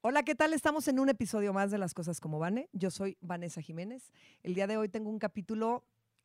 [0.00, 0.52] Hola, ¿qué tal?
[0.52, 2.68] Estamos en un episodio más de Las Cosas como Vane.
[2.72, 4.12] Yo soy Vanessa Jiménez.
[4.44, 5.82] El día de hoy tengo un capítulo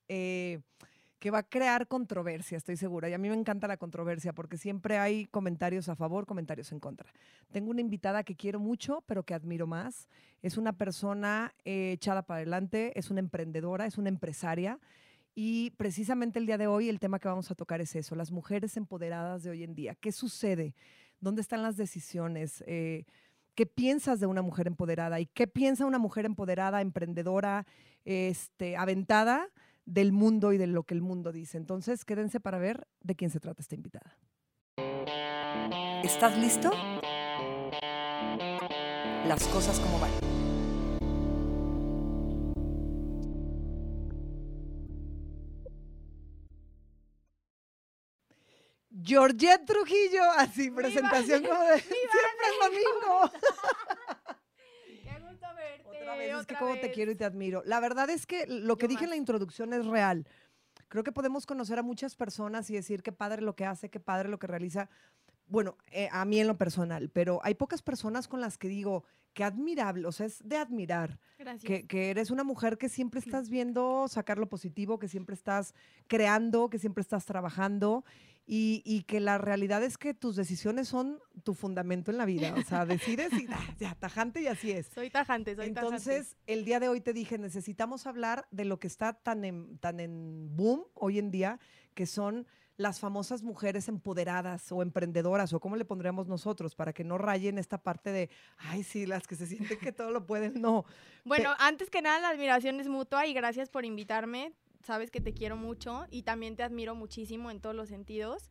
[0.08, 0.60] eh,
[1.18, 3.10] que va a crear controversia, estoy segura.
[3.10, 6.80] Y a mí me encanta la controversia porque siempre hay comentarios a favor, comentarios en
[6.80, 7.12] contra.
[7.52, 10.08] Tengo una invitada que quiero mucho, pero que admiro más.
[10.44, 14.80] Es una persona eh, echada para adelante, es una emprendedora, es una empresaria.
[15.34, 18.32] Y precisamente el día de hoy el tema que vamos a tocar es eso, las
[18.32, 19.96] mujeres empoderadas de hoy en día.
[19.96, 20.76] ¿Qué sucede?
[21.20, 22.64] ¿Dónde están las decisiones?
[22.68, 23.06] Eh,
[23.56, 25.20] ¿Qué piensas de una mujer empoderada?
[25.20, 27.68] ¿Y qué piensa una mujer empoderada, emprendedora,
[28.04, 29.50] este, aventada
[29.86, 31.58] del mundo y de lo que el mundo dice?
[31.58, 34.18] Entonces, quédense para ver de quién se trata esta invitada.
[36.04, 36.72] ¿Estás listo?
[39.28, 40.43] Las cosas como van.
[49.04, 53.32] Georgette Trujillo, así, presentación como de siempre es domingo.
[55.04, 55.90] Qué gusto verte.
[55.90, 57.62] Otra vez, es que otra como te quiero y te admiro.
[57.66, 60.28] La verdad es que lo que Yo dije en la introducción es real.
[60.88, 64.00] Creo que podemos conocer a muchas personas y decir qué padre lo que hace, qué
[64.00, 64.90] padre lo que realiza.
[65.48, 69.04] Bueno, eh, a mí en lo personal, pero hay pocas personas con las que digo,
[69.34, 71.64] qué admirable, o sea, es de admirar, Gracias.
[71.64, 75.74] que, que eres una mujer que siempre estás viendo sacar lo positivo, que siempre estás
[76.08, 78.06] creando, que siempre estás trabajando
[78.46, 82.54] y, y que la realidad es que tus decisiones son tu fundamento en la vida.
[82.58, 84.88] O sea, decides y ah, ya, tajante y así es.
[84.88, 88.88] Soy tajante, soy Entonces, el día de hoy te dije, necesitamos hablar de lo que
[88.88, 91.60] está tan en, tan en boom hoy en día,
[91.94, 97.04] que son las famosas mujeres empoderadas o emprendedoras, o cómo le pondríamos nosotros, para que
[97.04, 100.60] no rayen esta parte de, ay, sí, las que se sienten que todo lo pueden.
[100.60, 101.22] No, tajante.
[101.24, 104.54] Bueno, antes que nada, la admiración es mutua y gracias por invitarme.
[104.84, 108.50] Sabes que te quiero mucho y también te admiro muchísimo en todos los sentidos.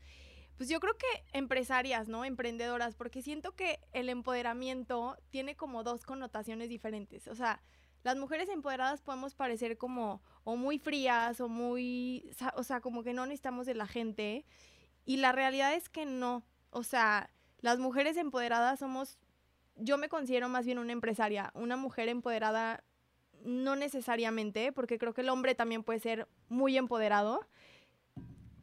[0.57, 2.25] Pues yo creo que empresarias, ¿no?
[2.25, 7.29] Emprendedoras, porque siento que el empoderamiento tiene como dos connotaciones diferentes.
[7.29, 7.63] O sea,
[8.03, 13.13] las mujeres empoderadas podemos parecer como o muy frías o muy, o sea, como que
[13.13, 14.45] no necesitamos de la gente.
[15.05, 16.45] Y la realidad es que no.
[16.71, 19.19] O sea, las mujeres empoderadas somos,
[19.77, 21.51] yo me considero más bien una empresaria.
[21.55, 22.85] Una mujer empoderada
[23.45, 27.41] no necesariamente, porque creo que el hombre también puede ser muy empoderado.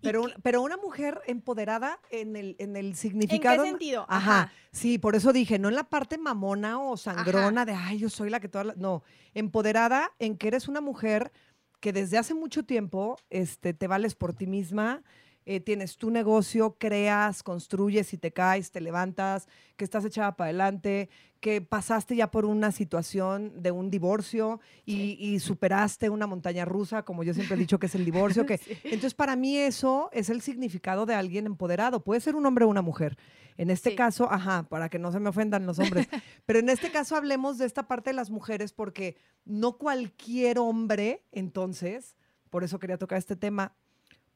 [0.01, 3.63] Pero, un- pero una mujer empoderada en el, en el ¿En significado.
[3.63, 4.05] qué sentido?
[4.07, 8.09] Ajá, sí, por eso dije, no en la parte mamona o sangrona de, ay, yo
[8.09, 8.75] soy la que toda la-".
[8.77, 9.03] No,
[9.33, 11.33] empoderada en que eres una mujer
[11.81, 15.03] que desde hace mucho tiempo este, te vales por ti misma,
[15.45, 20.49] eh, tienes tu negocio, creas, construyes y te caes, te levantas, que estás echada para
[20.49, 26.65] adelante, que pasaste ya por una situación de un divorcio y, y superaste una montaña
[26.65, 28.73] rusa, como yo siempre he dicho que es el divorcio, que Sí.
[28.83, 32.03] entonces, para mí eso es el significado de alguien empoderado.
[32.03, 33.17] Puede ser un hombre o una mujer.
[33.57, 33.95] En este Sí.
[33.95, 36.07] caso, ajá, para que no se me ofendan los hombres,
[36.45, 41.23] pero en este caso hablemos de esta parte de las mujeres porque no cualquier hombre,
[41.31, 42.15] entonces,
[42.49, 43.73] por eso quería tocar este tema,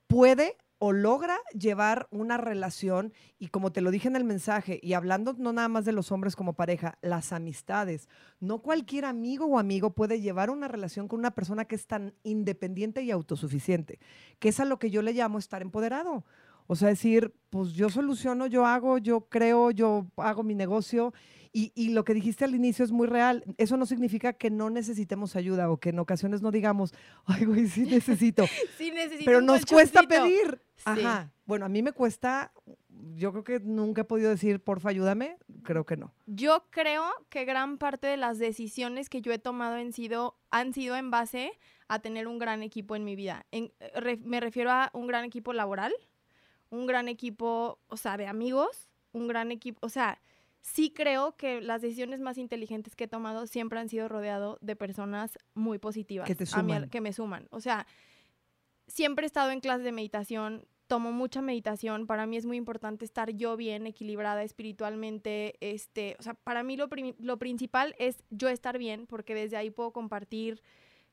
[0.07, 4.95] puede o logra llevar una relación y como te lo dije en el mensaje y
[4.95, 8.09] hablando no nada más de los hombres como pareja, las amistades.
[8.41, 12.13] No cualquier amigo o amigo puede llevar una relación con una persona que es tan
[12.23, 13.97] independiente y autosuficiente,
[14.39, 16.25] que es a lo que yo le llamo estar empoderado.
[16.67, 21.13] O sea, decir, pues yo soluciono, yo hago, yo creo, yo hago mi negocio.
[21.55, 23.43] Y, y lo que dijiste al inicio es muy real.
[23.57, 26.93] Eso no significa que no necesitemos ayuda o que en ocasiones no digamos,
[27.25, 28.45] ay, güey, sí necesito.
[28.77, 30.57] Sí, necesito Pero un nos cuesta colchoncito.
[30.83, 31.01] Sí.
[31.05, 31.31] Ajá.
[31.45, 32.51] Bueno, a mí me cuesta,
[33.15, 35.37] yo creo que nunca he podido decir, porfa, ayúdame.
[35.63, 36.13] Creo que no.
[36.25, 40.73] Yo creo que gran parte de las decisiones que yo he tomado han sido, han
[40.73, 41.51] sido en base
[41.87, 43.45] a tener un gran equipo en mi vida.
[43.51, 45.93] En- re- me refiero a un gran equipo laboral,
[46.69, 50.19] un gran equipo, o sea, de amigos, un gran equipo, o sea,
[50.61, 54.75] sí creo que las decisiones más inteligentes que he tomado siempre han sido rodeado de
[54.77, 56.25] personas muy positivas.
[56.25, 56.89] Que te a mi al- suman.
[56.89, 57.47] que me suman.
[57.51, 57.85] O sea,
[58.87, 62.07] siempre he estado en clases de meditación, tomo mucha meditación.
[62.07, 65.55] Para mí es muy importante estar yo bien, equilibrada espiritualmente.
[65.59, 66.89] Este, o sea, para mí lo,
[67.19, 70.61] lo principal es yo estar bien, porque desde ahí puedo compartir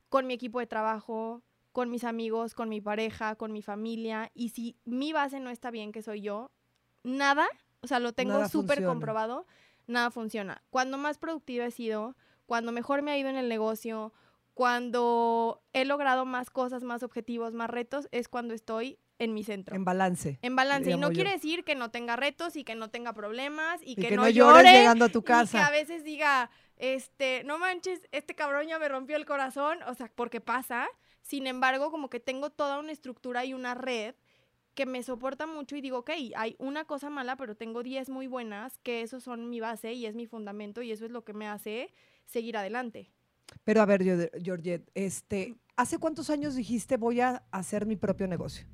[0.09, 1.43] con mi equipo de trabajo,
[1.73, 4.31] con mis amigos, con mi pareja, con mi familia.
[4.35, 6.50] Y si mi base no está bien, que soy yo,
[7.03, 7.47] nada,
[7.81, 9.47] o sea, lo tengo súper comprobado,
[9.87, 10.62] nada funciona.
[10.71, 12.17] Cuando más productiva he sido,
[12.47, 14.12] cuando mejor me ha ido en el negocio,
[14.55, 19.77] cuando he logrado más cosas, más objetivos, más retos, es cuando estoy en mi centro.
[19.77, 20.39] En balance.
[20.43, 20.91] En balance.
[20.91, 21.15] Y no yo.
[21.15, 24.17] quiere decir que no tenga retos y que no tenga problemas y, Y que, que
[24.17, 24.79] no, no llores llore.
[24.79, 25.71] llegando a tu Y que a casa.
[25.71, 29.79] veces diga, este, no manches, este cabrón ya me rompió el corazón.
[29.87, 30.89] O sea, porque pasa.
[31.21, 34.15] Sin embargo, como que tengo toda una estructura y una red
[34.75, 38.27] que me soporta mucho y digo, ok, hay una cosa mala, pero tengo 10 muy
[38.27, 41.35] buenas, que esos son mi base y es mi fundamento y eso es lo que
[41.35, 41.93] me hace
[42.25, 43.11] seguir adelante.
[43.65, 44.03] Pero a ver,
[44.43, 48.67] Georgette, este, ¿hace cuántos años dijiste voy a hacer mi propio negocio?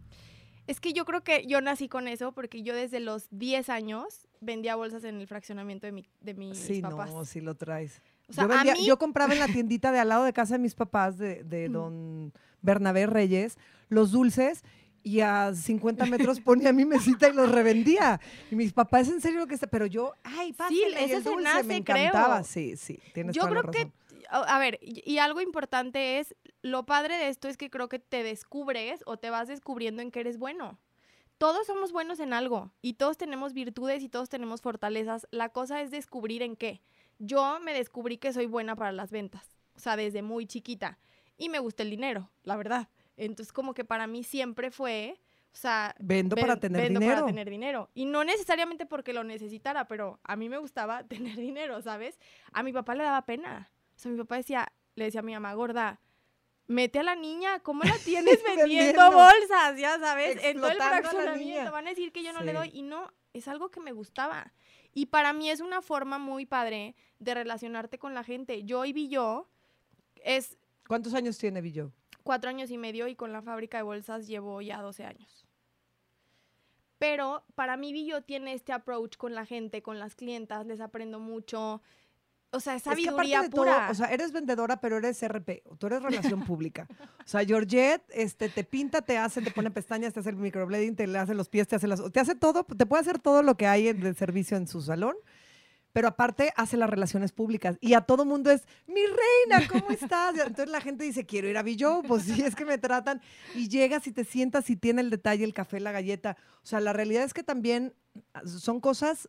[0.66, 4.26] Es que yo creo que yo nací con eso porque yo desde los 10 años
[4.40, 7.10] vendía bolsas en el fraccionamiento de, mi, de mis Sí, papás.
[7.12, 8.02] no, sí lo traes.
[8.28, 10.32] O sea, yo, vendía- a mí, yo compraba en la tiendita de al lado de
[10.32, 12.32] casa de mis papás, de, de don
[12.62, 13.56] Bernabé Reyes,
[13.88, 14.64] los dulces
[15.04, 18.20] y a 50 metros ponía mi mesita y los revendía.
[18.50, 21.22] Y mis papás, en serio lo que está, pero yo, ay, pásale, y eso el
[21.22, 21.96] dulce, nace, me creo.
[22.08, 22.42] encantaba.
[22.42, 23.92] Sí, sí, tienes yo toda creo que, razón.
[24.30, 28.22] A ver, y, algo importante es, lo padre de esto es que creo que te
[28.22, 30.78] descubres o te vas descubriendo en que eres bueno.
[31.38, 35.26] Todos somos buenos en algo y todos tenemos virtudes y todos tenemos fortalezas.
[35.30, 36.80] La cosa es descubrir en qué.
[37.18, 40.98] Yo me descubrí que soy buena para las ventas, o sea, desde muy chiquita.
[41.36, 42.88] Y me gusta el dinero, la verdad.
[43.18, 45.18] Entonces, como que para mí siempre fue,
[45.52, 47.16] o sea, Vendo para ven- tener vendo dinero.
[47.20, 47.90] para tener dinero.
[47.94, 52.18] Y no necesariamente porque lo necesitara, pero a mí me gustaba tener dinero, ¿sabes?
[52.52, 53.70] A mi papá le daba pena.
[53.96, 56.00] O sea, mi papá decía, le decía a mi mamá, gorda,
[56.66, 59.78] mete a la niña, ¿cómo la tienes vendiendo bolsas?
[59.78, 61.72] Ya sabes, en todo el fraccionamiento.
[61.72, 62.70] Van a decir que yo no le doy.
[62.72, 64.52] Y no, es algo que me gustaba.
[64.92, 68.64] Y para mí es una forma muy padre de relacionarte con la gente.
[68.64, 69.48] Yo y yo
[70.24, 71.92] es ¿Cuántos años tiene Billo?
[72.26, 75.46] cuatro años y medio y con la fábrica de bolsas llevo ya 12 años.
[76.98, 81.20] Pero para mí Billo tiene este approach con la gente, con las clientas, les aprendo
[81.20, 81.82] mucho.
[82.52, 83.88] O sea, es Es que sabiduría de todo, pura.
[83.90, 86.86] o sea, eres vendedora, pero eres RP, tú eres relación pública.
[87.24, 90.96] O sea, Georgette este, te pinta, te hace, te pone pestañas, te hace el microblading,
[90.96, 93.56] te hace los pies, te hace las, te hace todo, te puede hacer todo lo
[93.56, 95.16] que hay en- de servicio en su salón,
[95.92, 100.34] pero aparte hace las relaciones públicas y a todo mundo es, mi reina, ¿cómo estás?
[100.38, 103.20] Entonces la gente dice, quiero ir a Billo, pues sí, es que me tratan
[103.54, 106.36] y llegas y te sientas y tiene el detalle, el café, la galleta.
[106.62, 107.92] O sea, la realidad es que también
[108.34, 109.28] ah, son cosas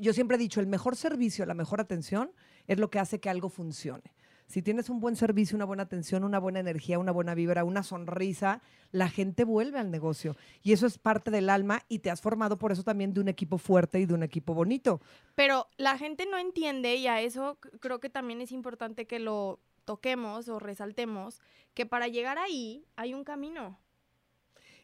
[0.00, 2.32] yo siempre he dicho, el mejor servicio, la mejor atención
[2.66, 4.14] es lo que hace que algo funcione.
[4.46, 7.84] Si tienes un buen servicio, una buena atención, una buena energía, una buena vibra, una
[7.84, 8.60] sonrisa,
[8.90, 10.36] la gente vuelve al negocio.
[10.62, 13.28] Y eso es parte del alma y te has formado por eso también de un
[13.28, 15.00] equipo fuerte y de un equipo bonito.
[15.36, 19.60] Pero la gente no entiende y a eso creo que también es importante que lo
[19.84, 21.40] toquemos o resaltemos,
[21.72, 23.78] que para llegar ahí hay un camino.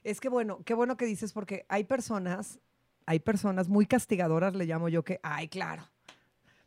[0.04, 2.60] Es que bueno, qué bueno que dices porque hay personas,
[3.06, 5.88] hay personas muy castigadoras, le llamo yo, que, ay, claro,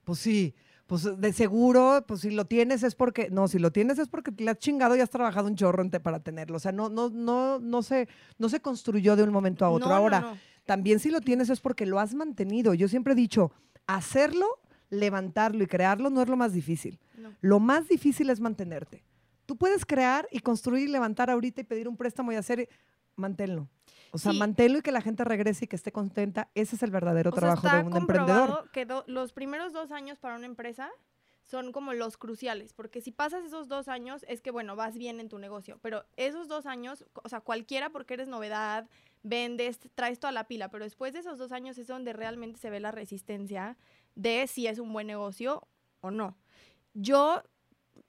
[0.04, 0.56] pues sí,
[0.88, 4.32] pues de seguro, pues si lo tienes es porque, no, si lo tienes es porque
[4.38, 6.58] le has chingado y has trabajado un chorro en te- para tenerlo.
[6.58, 8.08] O sea, no, no, no, no se,
[8.40, 9.90] no se construyó de un momento a otro.
[9.90, 10.38] No, Ahora, no.
[10.66, 12.74] también si lo tienes es porque lo has mantenido.
[12.74, 13.52] Yo siempre he dicho,
[13.86, 14.48] hacerlo,
[14.90, 17.00] levantarlo y crearlo no es lo más difícil.
[17.42, 19.04] Lo más difícil es mantenerte.
[19.46, 22.68] Tú puedes crear y construir y levantar ahorita y pedir un préstamo y hacer,
[23.16, 23.68] manténlo.
[24.12, 24.38] O sea, Sí.
[24.40, 26.50] manténlo y que la gente regrese y que esté contenta.
[26.56, 28.40] Ese es el verdadero O sea, trabajo está de un emprendedor.
[28.48, 30.90] comprobado que do- los primeros dos años para una empresa
[31.44, 35.20] son como los cruciales, porque si pasas esos dos años es que, bueno, vas bien
[35.20, 38.88] en tu negocio, pero esos dos años, o sea, cualquiera porque eres novedad,
[39.24, 42.70] vendes, traes toda la pila, pero después de esos dos años es donde realmente se
[42.70, 43.78] ve la resistencia
[44.16, 45.68] de si es un buen negocio
[46.02, 46.38] o no.
[46.94, 47.42] Yo,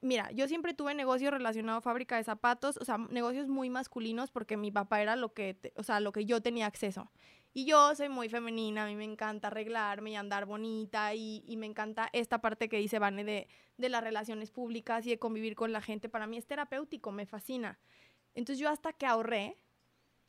[0.01, 4.31] mira, yo siempre tuve negocio relacionado a fábrica de zapatos, o sea, negocios muy masculinos
[4.31, 7.11] porque mi papá era lo que, o sea, lo que yo tenía acceso.
[7.53, 11.67] Y yo soy muy femenina, a mí me encanta arreglarme y andar bonita y, me
[11.67, 15.73] encanta esta parte que dice Vane de, de las relaciones públicas y de convivir con
[15.73, 16.09] la gente.
[16.09, 17.79] Para mí es terapéutico, me fascina.
[18.35, 19.57] Entonces yo hasta que ahorré,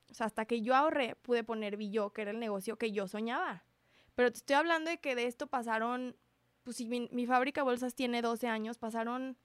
[0.09, 3.07] o sea, hasta que yo ahorré, pude poner Billo, que era el negocio que yo
[3.07, 3.63] soñaba.
[4.15, 6.15] Pero te estoy hablando de que de esto pasaron,
[6.63, 9.37] pues si mi, fábrica bolsas tiene 12 años, pasaron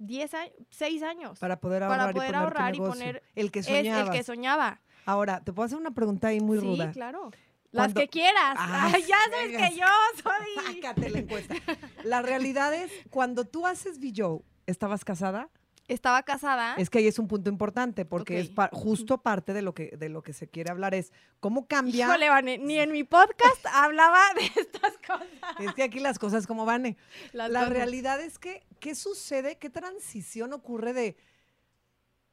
[0.00, 1.38] 10 años, 6 años.
[1.38, 3.04] Para poder para ahorrar, poder y, poner ahorrar y negocio.
[3.04, 4.06] poner- el que es soñabas.
[4.08, 4.80] el que soñaba.
[5.06, 6.90] Ahora, te puedo hacer una pregunta ahí muy sí, ruda.
[6.90, 7.30] claro.
[7.70, 8.54] Las que quieras.
[8.58, 9.86] Ah, Ay, ya sabes que yo
[10.22, 10.74] soy.
[10.74, 11.54] Sácate la encuesta.
[12.02, 15.48] La realidad es, cuando tú haces Billo, ¿estabas casada?
[15.92, 16.74] Estaba casada.
[16.76, 19.96] Es que ahí es un punto importante porque es pa- justo parte de lo que
[19.96, 22.06] de lo que se quiere hablar es cómo cambia.
[22.06, 25.26] Híjole, Vane, ni en mi podcast hablaba de estas cosas.
[25.58, 26.86] Es que aquí las cosas como van.
[26.86, 26.96] eh.
[27.32, 27.74] Las La cosas.
[27.74, 29.56] realidad es que, ¿qué sucede?
[29.58, 31.16] ¿Qué transición ocurre de,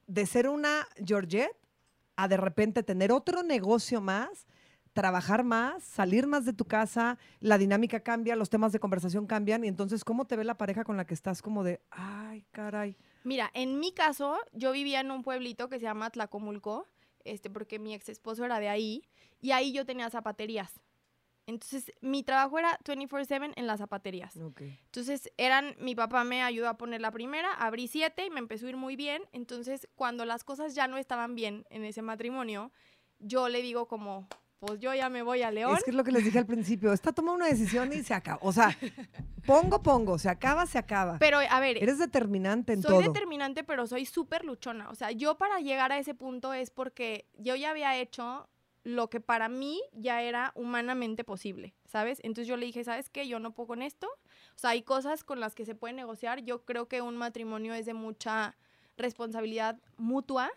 [0.06, 1.56] de ser una Georgette
[2.16, 4.46] a de repente tener otro negocio más,
[4.92, 9.64] trabajar más, salir más de tu casa, la dinámica cambia, los temas de conversación cambian
[9.64, 12.96] y entonces, ¿cómo te ve la pareja con la que estás como de, ay, caray?
[13.24, 16.86] Mira, en mi caso, yo vivía en un pueblito que se llama Tlacomulco,
[17.24, 19.04] este, porque mi ex esposo era de ahí,
[19.40, 20.80] y ahí yo tenía zapaterías.
[21.46, 24.36] Entonces, mi trabajo era 24/7 en las zapaterías.
[24.36, 28.66] Entonces, eran, mi papá me ayudó a poner la primera, abrí siete y me empezó
[28.66, 29.22] a ir muy bien.
[29.32, 32.70] Entonces, cuando las cosas ya no estaban bien en ese matrimonio,
[33.18, 35.76] yo le digo como, pues yo ya me voy a León.
[35.76, 36.92] Es que es lo que les dije al principio.
[36.92, 38.38] Está toma una decisión y se acaba.
[38.42, 38.76] O sea,
[39.46, 40.18] pongo, pongo.
[40.18, 41.18] Se acaba, se acaba.
[41.18, 43.12] Pero, a ver, Eres determinante en soy todo.
[43.12, 44.90] determinante, pero soy súper luchona.
[44.90, 48.48] O sea, yo para llegar a ese punto es porque yo ya había hecho
[48.84, 52.20] lo que para mí ya era humanamente posible, ¿sabes?
[52.22, 53.28] Entonces yo le dije, ¿sabes qué?
[53.28, 54.06] Yo no puedo con esto.
[54.06, 56.40] O sea, hay cosas con las que se puede negociar.
[56.42, 58.56] Yo creo que un matrimonio es de mucha
[58.96, 60.50] responsabilidad mutua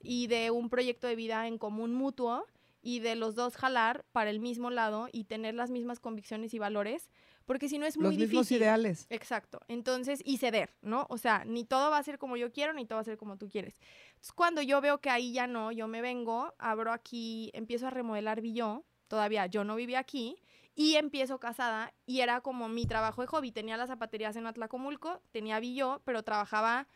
[0.00, 2.44] y de un proyecto de vida en común mutuo
[2.88, 6.58] y de los dos jalar para el mismo lado y tener las mismas convicciones y
[6.58, 7.10] valores,
[7.44, 8.62] porque si no es muy Los mismos difícil.
[8.62, 9.06] ideales.
[9.10, 9.60] Exacto.
[9.68, 11.06] Entonces, y ceder, ¿no?
[11.10, 13.18] O sea, ni todo va a ser como yo quiero, ni todo va a ser
[13.18, 13.76] como tú quieres.
[14.08, 17.90] Entonces, cuando yo veo que ahí ya no, yo me vengo, abro aquí, empiezo a
[17.90, 20.38] remodelar Villó, todavía yo no vivía aquí,
[20.74, 23.52] y empiezo casada, y era como mi trabajo de hobby.
[23.52, 26.88] Tenía las zapaterías en Atlacomulco, tenía Villó, pero trabajaba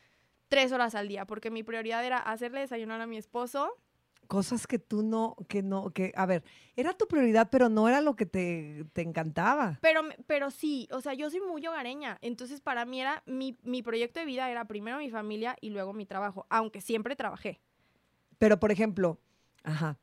[0.49, 3.77] tres horas al día, porque mi prioridad era hacerle desayunar a mi esposo,
[4.29, 6.43] Cosas que tú no, que no, que, a ver,
[6.75, 9.79] era tu prioridad, pero no era lo que te, te encantaba.
[9.83, 13.83] Pero, pero sí, o sea, yo soy muy hogareña, entonces para mí era, mi, mi
[13.83, 17.61] proyecto de vida era primero mi familia y luego mi trabajo, aunque siempre trabajé.
[18.39, 19.19] Pero, por ejemplo,
[19.65, 19.99] ajá,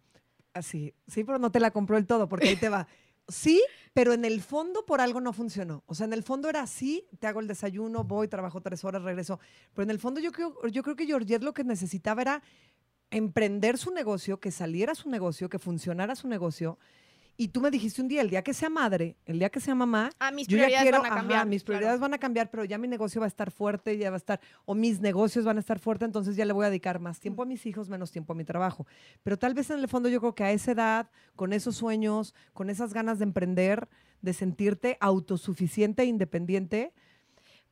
[0.54, 2.88] así, sí, pero no te la compró el todo, porque ahí te va.
[3.30, 5.84] Sí, pero en el fondo por algo no funcionó.
[5.86, 9.04] O sea, en el fondo era así, te hago el desayuno, voy, trabajo tres horas,
[9.04, 9.40] regreso.
[9.74, 12.44] Pero en el fondo yo creo, yo creo que Georgette lo que necesitaba era
[13.12, 16.78] emprender su negocio, que saliera su negocio, que funcionara su negocio.
[17.38, 19.74] Y tú me dijiste un día, el día que sea madre, el día que sea
[19.74, 21.48] mamá, Ah, mis yo ya quiero, van a ajá, cambiar.
[21.48, 21.78] mis claro.
[21.78, 24.18] prioridades van a cambiar, pero ya mi negocio va a estar fuerte, ya va a
[24.18, 27.22] estar, o mis negocios van a estar fuertes, entonces ya le voy a dedicar más
[27.22, 28.86] tiempo a mis hijos, menos tiempo a mi trabajo.
[29.24, 32.36] Pero tal vez en el fondo yo creo que a esa edad, con esos sueños,
[32.52, 33.88] con esas ganas de emprender,
[34.22, 36.92] de sentirte autosuficiente e independiente,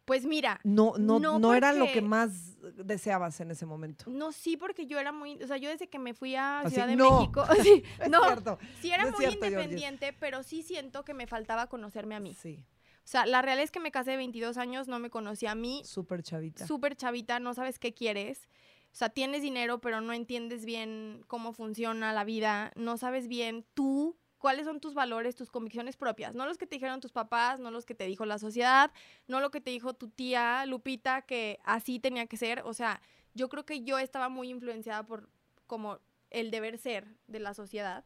[0.08, 4.06] Pues mira, no, no, No, no, era lo que más deseabas en ese momento.
[4.10, 6.76] no sí, porque yo era muy, o sea, yo desde que me fui a Así,
[6.76, 7.20] Ciudad de no.
[7.20, 8.58] México, sí, no, cierto.
[8.82, 9.58] sí era muy cierto, Georgie.
[9.60, 12.34] independiente, pero sí siento que me faltaba conocerme a mí.
[12.36, 12.64] Sí,
[13.00, 15.56] O sea, la realidad es que me casé de 22 años, no me conocía a
[15.56, 16.66] mí, súper chavita.
[16.66, 18.48] súper chavita, no sabes qué quieres.
[18.94, 23.66] O sea, tienes dinero, pero no entiendes bien cómo funciona la vida, no sabes bien
[23.74, 27.60] tú cuáles son tus valores, tus convicciones propias, no los que te dijeron tus papás,
[27.60, 28.92] no los que te dijo la sociedad,
[29.28, 32.62] no lo que te dijo tu tía Lupita, que así tenía que ser.
[32.66, 33.02] O sea,
[33.34, 35.30] yo creo que yo estaba muy influenciada por
[35.66, 38.06] como el deber ser de la sociedad,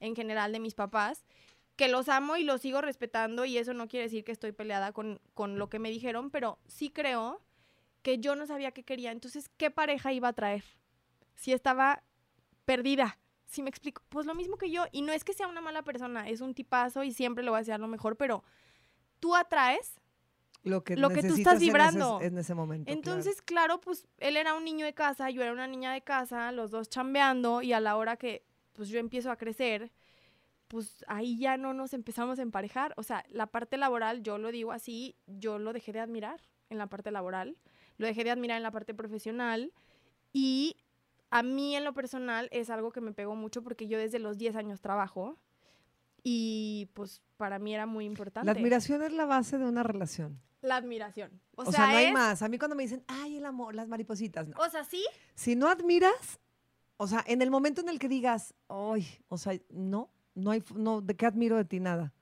[0.00, 1.24] en general de mis papás,
[1.76, 4.92] que los amo y los sigo respetando y eso no quiere decir que estoy peleada
[4.92, 7.40] con, con lo que me dijeron, pero sí creo
[8.02, 9.12] que yo no sabía qué quería.
[9.12, 10.64] Entonces, ¿qué pareja iba a traer?
[11.36, 12.02] Si estaba
[12.64, 13.18] perdida.
[13.48, 14.84] Si me explico, pues lo mismo que yo.
[14.92, 17.56] Y no es que sea una mala persona, es un tipazo y siempre le voy
[17.56, 18.44] a decir lo mejor, pero
[19.20, 20.00] tú atraes.
[20.64, 22.20] Lo que, lo que tú estás en ese- vibrando.
[22.20, 22.84] En ese, momento.
[22.84, 22.98] claro.
[22.98, 23.80] Entonces, claro.
[23.80, 26.90] pues él era un niño de casa, yo era una niña de casa, los dos
[26.90, 29.90] chambeando y a la hora que pues yo empiezo a crecer,
[30.66, 32.92] pues ahí ya no nos empezamos a emparejar.
[32.96, 36.76] O sea, la parte laboral, yo lo digo así, yo lo dejé de admirar en
[36.78, 37.56] la parte laboral,
[37.96, 39.72] lo dejé de admirar en la parte profesional
[40.32, 40.76] y
[41.30, 44.38] a mí en lo personal es algo que me pegó mucho porque yo desde los
[44.38, 45.36] 10 años trabajo
[46.22, 48.46] y pues para mí era muy importante.
[48.46, 50.40] La admiración es la base de una relación.
[50.60, 51.40] La admiración.
[51.54, 52.42] O, O, sea, sea, no hay más.
[52.42, 54.56] A mí cuando me dicen, ay, el amor, las maripositas, no.
[54.58, 55.04] O sea, sí,
[55.34, 56.40] Si no admiras,
[56.96, 60.64] o sea, en el momento en el que digas, ay, o sea, no, no hay,
[60.74, 62.12] no, ¿de qué admiro de ti nada?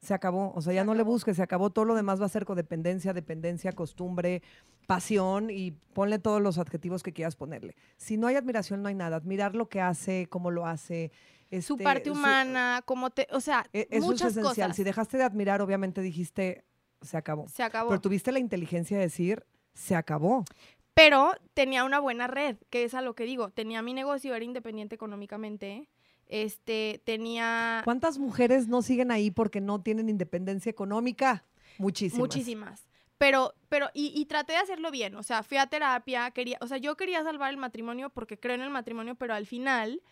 [0.00, 2.26] Se acabó, o sea, Se ya no le busques, se acabó, todo lo demás va
[2.26, 4.42] a ser codependencia, dependencia, costumbre,
[4.88, 7.76] pasión y ponle todos los adjetivos que quieras ponerle.
[7.98, 9.16] Si no hay admiración, no hay nada.
[9.16, 11.12] Admirar lo que hace, cómo lo hace.
[11.50, 14.68] su este, parte su- humana, como te, o sea, e- eso muchas es esencial.
[14.68, 14.76] cosas.
[14.76, 16.64] Si dejaste de admirar, obviamente dijiste,
[17.02, 17.46] se acabó.
[17.48, 17.90] Se acabó.
[17.90, 20.46] Pero tuviste la inteligencia de decir, se acabó.
[20.94, 23.50] Pero tenía una buena red, que es a lo que digo.
[23.50, 25.90] Tenía mi negocio, era independiente económicamente.
[26.26, 31.44] Este, tenía ¿Cuántas mujeres no siguen ahí porque no tienen independencia económica?
[31.76, 32.18] Muchísimas.
[32.18, 32.87] muchísimas.
[33.18, 35.16] Pero, pero, y, y traté de hacerlo bien.
[35.16, 38.54] O sea, fui a terapia, quería, o sea, yo quería salvar el matrimonio porque creo
[38.54, 40.02] en el matrimonio, pero al final,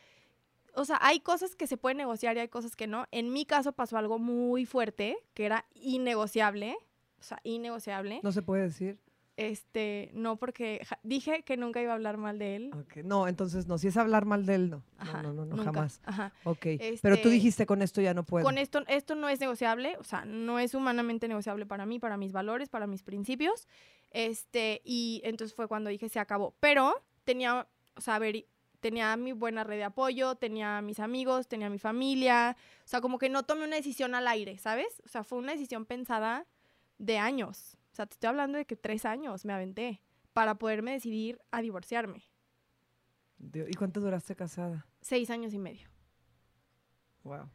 [0.75, 3.07] o sea, hay cosas que se pueden negociar y hay cosas que no.
[3.13, 6.77] En mi caso pasó algo muy fuerte, que era innegociable.
[7.19, 8.21] O sea, innegociable.
[8.23, 8.99] No se puede decir.
[9.37, 12.71] Este, no, porque ja- dije que nunca iba a hablar mal de él.
[12.75, 13.76] Ok, No, entonces no.
[13.76, 14.83] Si es hablar mal de él, no.
[14.99, 15.73] Ajá, no, no, no, no, nunca.
[15.73, 16.00] jamás.
[16.05, 16.33] Ajá.
[16.45, 16.66] Ok.
[17.02, 18.45] Pero tú Este, dijiste con esto ya no puedo.
[18.45, 22.16] Con esto, esto no es negociable, o sea, no es humanamente negociable para mí, para
[22.16, 23.69] mis valores, para mis principios.
[24.11, 26.55] Este, y entonces fue cuando dije se acabó.
[26.61, 28.47] Pero tenía, o sea, a ver,
[28.81, 32.57] tenía mi buena red de apoyo, tenía mis amigos, tenía mi familia.
[32.85, 35.02] O sea, como que no tomé una decisión al aire, ¿sabes?
[35.05, 36.47] O sea, fue una decisión pensada
[36.99, 37.75] de años.
[37.97, 40.03] O sea, te estoy hablando de que tres años me aventé
[40.35, 42.25] para poderme decidir a divorciarme.
[43.38, 44.87] ¿Y cuánto duraste casada?
[45.00, 45.88] seis años y medio.
[47.25, 47.49] Wow.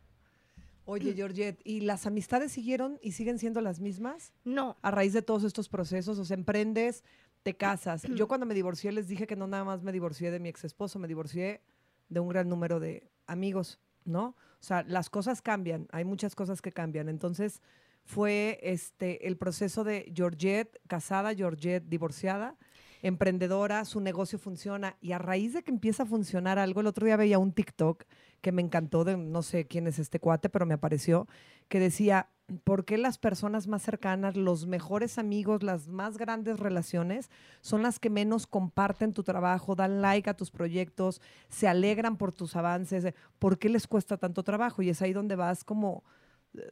[0.85, 4.33] Oye, Georgette, ¿y las amistades siguieron y siguen siendo las mismas?
[4.43, 4.77] No.
[4.81, 7.03] A raíz de todos estos procesos, o sea, emprendes,
[7.43, 8.01] te casas.
[8.01, 10.63] Yo cuando me divorcié les dije que no nada más me divorcié de mi ex
[10.63, 11.61] esposo, me divorcié
[12.09, 14.29] de un gran número de amigos, ¿no?
[14.59, 17.09] O sea, las cosas cambian, hay muchas cosas que cambian.
[17.09, 17.61] Entonces,
[18.03, 22.57] fue este el proceso de Georgette casada, Georgette divorciada,
[23.01, 27.05] emprendedora, su negocio funciona y a raíz de que empieza a funcionar algo, el otro
[27.05, 28.03] día veía un TikTok
[28.41, 31.27] que me encantó de no sé quién es este cuate, pero me apareció
[31.67, 32.29] que decía,
[32.63, 37.29] ¿por qué las personas más cercanas, los mejores amigos, las más grandes relaciones
[37.61, 42.31] son las que menos comparten tu trabajo, dan like a tus proyectos, se alegran por
[42.33, 43.13] tus avances?
[43.39, 44.81] ¿Por qué les cuesta tanto trabajo?
[44.81, 46.03] Y es ahí donde vas como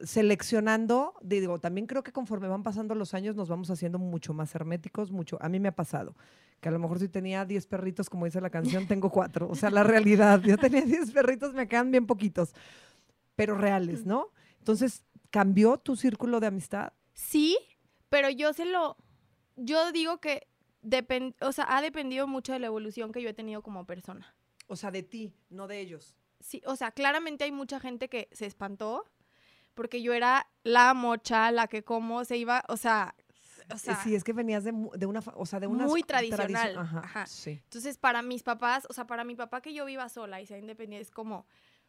[0.02, 4.54] seleccionando, digo, también creo que conforme van pasando los años nos vamos haciendo mucho más
[4.54, 6.14] herméticos, mucho, a mí me ha pasado,
[6.60, 9.54] que a lo mejor si tenía 10 perritos, como dice la canción, tengo cuatro, o
[9.54, 12.54] sea, la realidad, yo tenía 10 perritos, me quedan bien poquitos,
[13.36, 14.28] pero reales, ¿no?
[14.58, 16.92] Entonces, ¿cambió tu círculo de amistad?
[17.14, 17.56] Sí,
[18.10, 18.98] pero yo se lo,
[19.56, 20.46] yo digo que
[20.82, 24.34] depend, o sea, ha dependido mucho de la evolución que yo he tenido como persona.
[24.66, 26.16] O sea, de ti, no de ellos.
[26.38, 29.04] Sí, o sea, claramente hay mucha gente que se espantó
[29.80, 33.14] porque yo era la mocha, la que como se iba, o sea,
[33.72, 36.76] o sea sí, es que venías de, de una, o sea, de una muy tradicional.
[36.76, 37.24] Ajá, Ajá.
[37.24, 37.62] Sí.
[37.64, 40.58] Entonces, para mis papás, o sea, para mi papá que yo viva sola y sea
[40.58, 41.46] independiente, es como,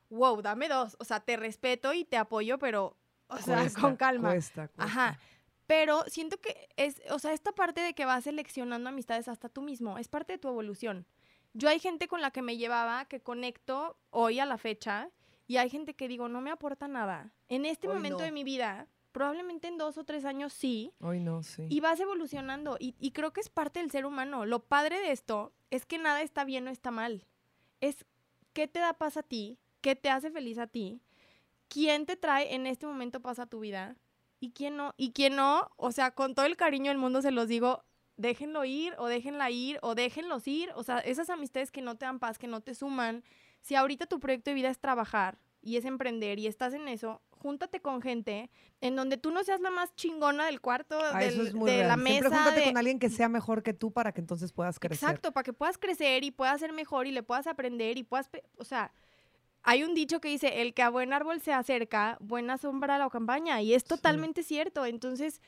[0.09, 0.95] wow, dame dos.
[0.99, 2.95] O sea, te respeto y te apoyo, pero,
[3.27, 4.29] o sea, con calma.
[4.29, 4.85] Cuesta, cuesta.
[4.85, 5.19] Ajá.
[5.67, 9.63] Pero siento que es, o sea, esta parte de que vas seleccionando amistades hasta tú
[9.63, 11.05] mismo, es parte de tu evolución.
[11.51, 15.09] Yo hay gente con la que me llevaba, que conecto hoy a la fecha,
[15.51, 17.33] y hay gente que digo, no me aporta nada.
[17.49, 18.23] En este Hoy momento no.
[18.23, 21.65] de mi vida, probablemente en dos o tres años sí, Hoy no, sí.
[21.67, 22.77] y vas evolucionando.
[22.79, 24.45] Y, y creo que es parte del ser humano.
[24.45, 27.25] Lo padre de esto es que nada está bien o está mal.
[27.81, 28.05] Es
[28.53, 31.01] qué te da paz a ti, qué te hace feliz a ti,
[31.67, 33.97] quién te trae en este momento paz a tu vida
[34.39, 34.93] y quién no.
[34.95, 37.83] Y quién no, o sea, con todo el cariño del mundo se los digo,
[38.15, 40.71] déjenlo ir o déjenla ir o déjenlos ir.
[40.75, 43.25] O sea, esas amistades que no te dan paz, que no te suman.
[43.61, 47.21] Si ahorita tu proyecto de vida es trabajar y es emprender y estás en eso,
[47.29, 48.49] júntate con gente
[48.81, 51.69] en donde tú no seas la más chingona del cuarto, Ah, del- eso es muy
[51.69, 51.87] de real.
[51.89, 52.35] la Siempre mesa.
[52.35, 55.07] júntate de- con alguien que sea mejor que tú para que entonces puedas crecer.
[55.09, 58.29] Exacto, para que puedas crecer y puedas ser mejor y le puedas aprender y puedas,
[58.57, 58.91] o sea,
[59.63, 63.09] hay un dicho que dice, el que a buen árbol se acerca, buena sombra la
[63.11, 64.87] campaña, y es totalmente cierto.
[64.87, 65.39] Entonces,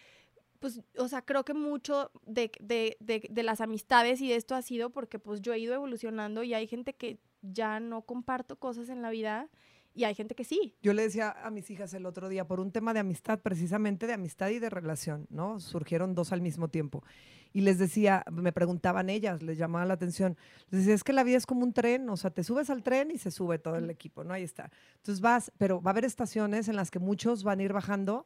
[0.60, 4.54] pues, o sea, creo que mucho de, de, de, de las amistades y de esto
[4.54, 8.58] ha sido porque pues yo he ido evolucionando y hay gente que ya no comparto
[8.58, 9.50] cosas en la vida
[9.96, 10.76] y hay gente que sí.
[10.82, 14.08] Yo le decía a mis hijas el otro día, por un tema de amistad, precisamente
[14.08, 15.60] de amistad y de relación, ¿no?
[15.60, 17.04] Surgieron dos al mismo tiempo.
[17.52, 20.36] Y les decía, me preguntaban ellas, les llamaba la atención.
[20.72, 22.82] Les decía, es que la vida es como un tren, o sea, te subes al
[22.82, 24.34] tren y se sube todo el equipo, ¿no?
[24.34, 24.72] Ahí está.
[24.96, 28.26] Entonces vas, pero va a haber estaciones en las que muchos van a ir bajando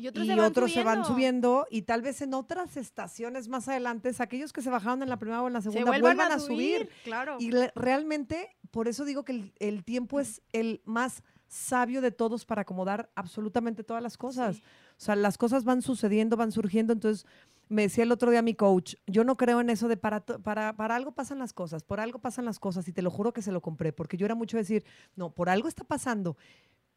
[0.00, 1.66] Y otros, y se, van otros se van subiendo.
[1.70, 5.42] y tal vez en otras estaciones más adelante, aquellos que se bajaron en la primera
[5.42, 6.88] o en la Se segunda vuelvan, vuelvan, a, subir.
[7.04, 7.36] Claro.
[7.38, 12.12] y le- realmente, por eso digo que el, el tiempo es el más sabio de
[12.12, 14.56] todos para acomodar absolutamente todas las cosas.
[14.56, 14.62] Sí.
[14.62, 16.92] O sea, las cosas van sucediendo, van surgiendo.
[16.92, 17.26] Entonces,
[17.68, 20.74] me decía el otro día mi coach, yo no creo en eso de para, para,
[20.76, 23.42] para algo pasan las cosas, por algo pasan las cosas, y te lo juro que
[23.42, 24.84] se lo compré, porque yo era mucho decir,
[25.16, 26.36] no, por algo está pasando.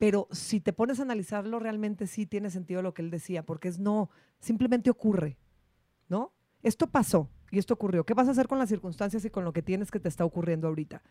[0.04, 3.70] Pero si te pones a analizarlo, realmente sí tiene sentido lo que él decía, porque
[3.70, 5.38] es no, simplemente ocurre,
[6.10, 6.34] ¿no?
[6.62, 8.06] Esto pasó y esto ocurrió.
[8.06, 10.26] ¿Qué vas a hacer con las circunstancias y con lo que tienes que te está
[10.26, 11.02] ocurriendo ahorita?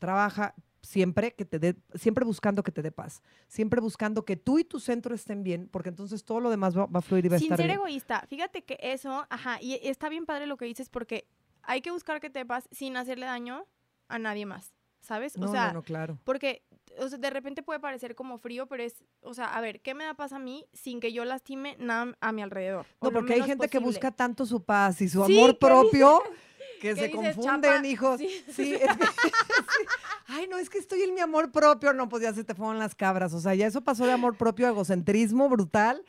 [0.00, 4.58] Trabaja siempre que te dé, siempre buscando que te dé paz, siempre buscando que tú
[4.58, 7.28] y tu centro estén bien, porque entonces todo lo demás va, va a fluir y
[7.28, 7.78] va a Sin estar ser bien.
[7.78, 8.24] egoísta.
[8.26, 11.28] Fíjate que eso, ajá, y está bien padre lo que dices porque
[11.62, 13.68] hay que buscar que te paz sin hacerle daño
[14.08, 15.38] a nadie más, ¿sabes?
[15.38, 16.18] No, o sea, no, no, claro.
[16.24, 16.64] porque
[16.98, 19.94] o sea, de repente puede parecer como frío, pero es, o sea, a ver, ¿qué
[19.94, 22.86] me da paz a mí sin que yo lastime nada a mi alrededor?
[23.00, 26.22] No, porque hay gente que busca tanto su paz y su Sí, amor ¿qué propio
[26.80, 27.86] que ¿Qué se dices, confunden, chapa?
[27.86, 28.18] hijos.
[28.18, 28.44] Sí.
[28.52, 29.06] Sí, es que-.
[30.28, 31.92] Ay, no, es que estoy en mi amor propio.
[31.92, 33.32] No, pues ya se te fueron las cabras.
[33.34, 36.04] O sea, ya eso pasó de amor propio a egocentrismo brutal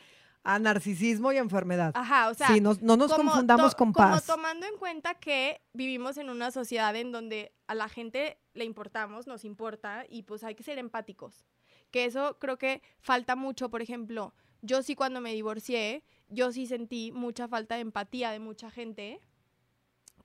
[0.45, 1.91] a narcisismo y enfermedad.
[1.95, 4.25] Ajá, o sea, sí, no, no nos como confundamos con como paz.
[4.25, 9.27] tomando en cuenta que vivimos en una sociedad en donde a la gente le importamos,
[9.27, 11.45] nos importa y pues hay que ser empáticos.
[11.91, 16.65] Que eso creo que falta mucho, por ejemplo, yo sí cuando me divorcié, yo sí
[16.65, 19.19] sentí mucha falta de empatía de mucha gente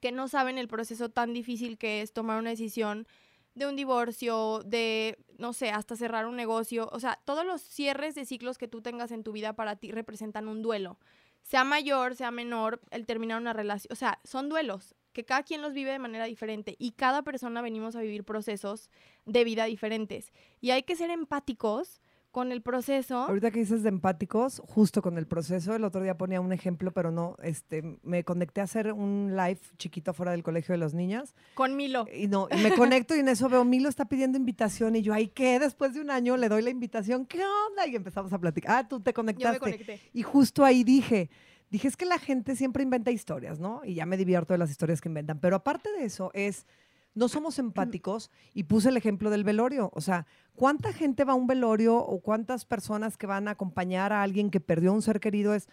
[0.01, 3.07] que no saben el proceso tan difícil que es tomar una decisión
[3.55, 6.89] de un divorcio, de, no sé, hasta cerrar un negocio.
[6.93, 9.91] O sea, todos los cierres de ciclos que tú tengas en tu vida para ti
[9.91, 10.99] representan un duelo.
[11.43, 13.93] Sea mayor, sea menor, el terminar una relación.
[13.93, 17.61] O sea, son duelos que cada quien los vive de manera diferente y cada persona
[17.61, 18.89] venimos a vivir procesos
[19.27, 20.33] de vida diferentes.
[20.61, 22.01] Y hay que ser empáticos
[22.31, 23.17] con el proceso.
[23.17, 26.93] Ahorita que dices de empáticos, justo con el proceso, el otro día ponía un ejemplo,
[26.93, 30.95] pero no, este, me conecté a hacer un live chiquito fuera del colegio de las
[30.95, 31.35] niñas.
[31.55, 32.07] Con Milo.
[32.15, 35.15] Y no, y me conecto y en eso veo, Milo está pidiendo invitación y yo,
[35.15, 35.59] ay, ¿qué?
[35.59, 37.89] Después de un año le doy la invitación, ¿qué onda?
[37.89, 38.71] Y empezamos a platicar.
[38.85, 39.55] Ah, tú te Yo conectaste.
[39.55, 40.01] me conecté.
[40.13, 41.29] Y justo ahí dije,
[41.71, 43.83] dije, es que la gente siempre inventa historias, ¿no?
[43.85, 45.41] Y ya me divierto de las historias que inventan.
[45.41, 46.67] Pero aparte de eso, es,
[47.15, 49.91] no somos empáticos y puse el ejemplo del velorio.
[49.95, 54.13] O sea, ¿cuánta gente va a un velorio o cuántas personas que van a acompañar
[54.13, 55.69] a alguien que perdió a un ser querido es,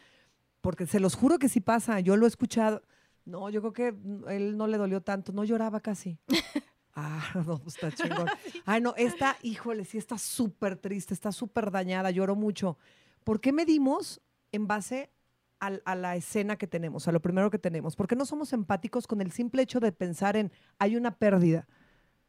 [0.62, 2.82] porque se los juro que sí pasa, yo lo he escuchado.
[3.26, 6.18] No, yo creo que él no le dolió tanto, no lloraba casi.
[6.98, 8.26] Ah, no, pues está chingón.
[8.66, 12.78] Ay, no, esta, híjole, sí está súper triste, está súper dañada, lloró mucho.
[13.26, 14.22] ¿Por qué medimos
[14.54, 15.10] en base
[15.68, 17.96] a, la escena que tenemos, a lo primero que tenemos?
[17.96, 21.68] ¿Por qué no somos empáticos con el simple hecho de pensar en hay una pérdida?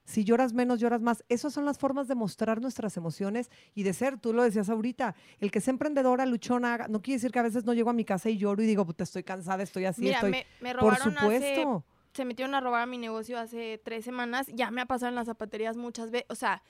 [0.04, 1.24] Si lloras menos, lloras más.
[1.28, 5.16] Esas son las formas de mostrar nuestras emociones y de ser, tú lo decías ahorita,
[5.40, 8.04] el que sea emprendedora, luchona, no quiere decir que a veces no llego a mi
[8.04, 10.30] casa y lloro y digo, puta, estoy cansada, estoy así, Mira, estoy...
[10.30, 11.84] me, me Por hace supuesto.
[12.12, 15.16] se metieron a robar a mi negocio hace tres semanas, ya me ha pasado en
[15.16, 16.62] las zapaterías muchas veces, o sea,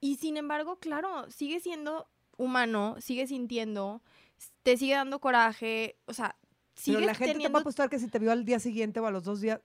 [0.00, 4.02] y sin embargo, claro, sigue siendo humano, sigue sintiendo,
[4.62, 6.36] te sigue dando coraje, o sea,
[6.74, 7.58] sigue Pero la gente te va teniendo...
[7.58, 9.60] a apostar que si te vio al día siguiente o a los dos días,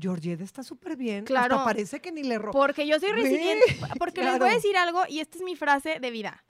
[0.00, 1.24] Georgette está súper bien.
[1.24, 1.56] Claro.
[1.56, 2.52] Hasta parece que ni le robó.
[2.52, 3.64] Porque yo soy resiliente,
[3.98, 4.54] porque les voy a claro.
[4.54, 6.44] decir algo, y esta es mi frase de vida.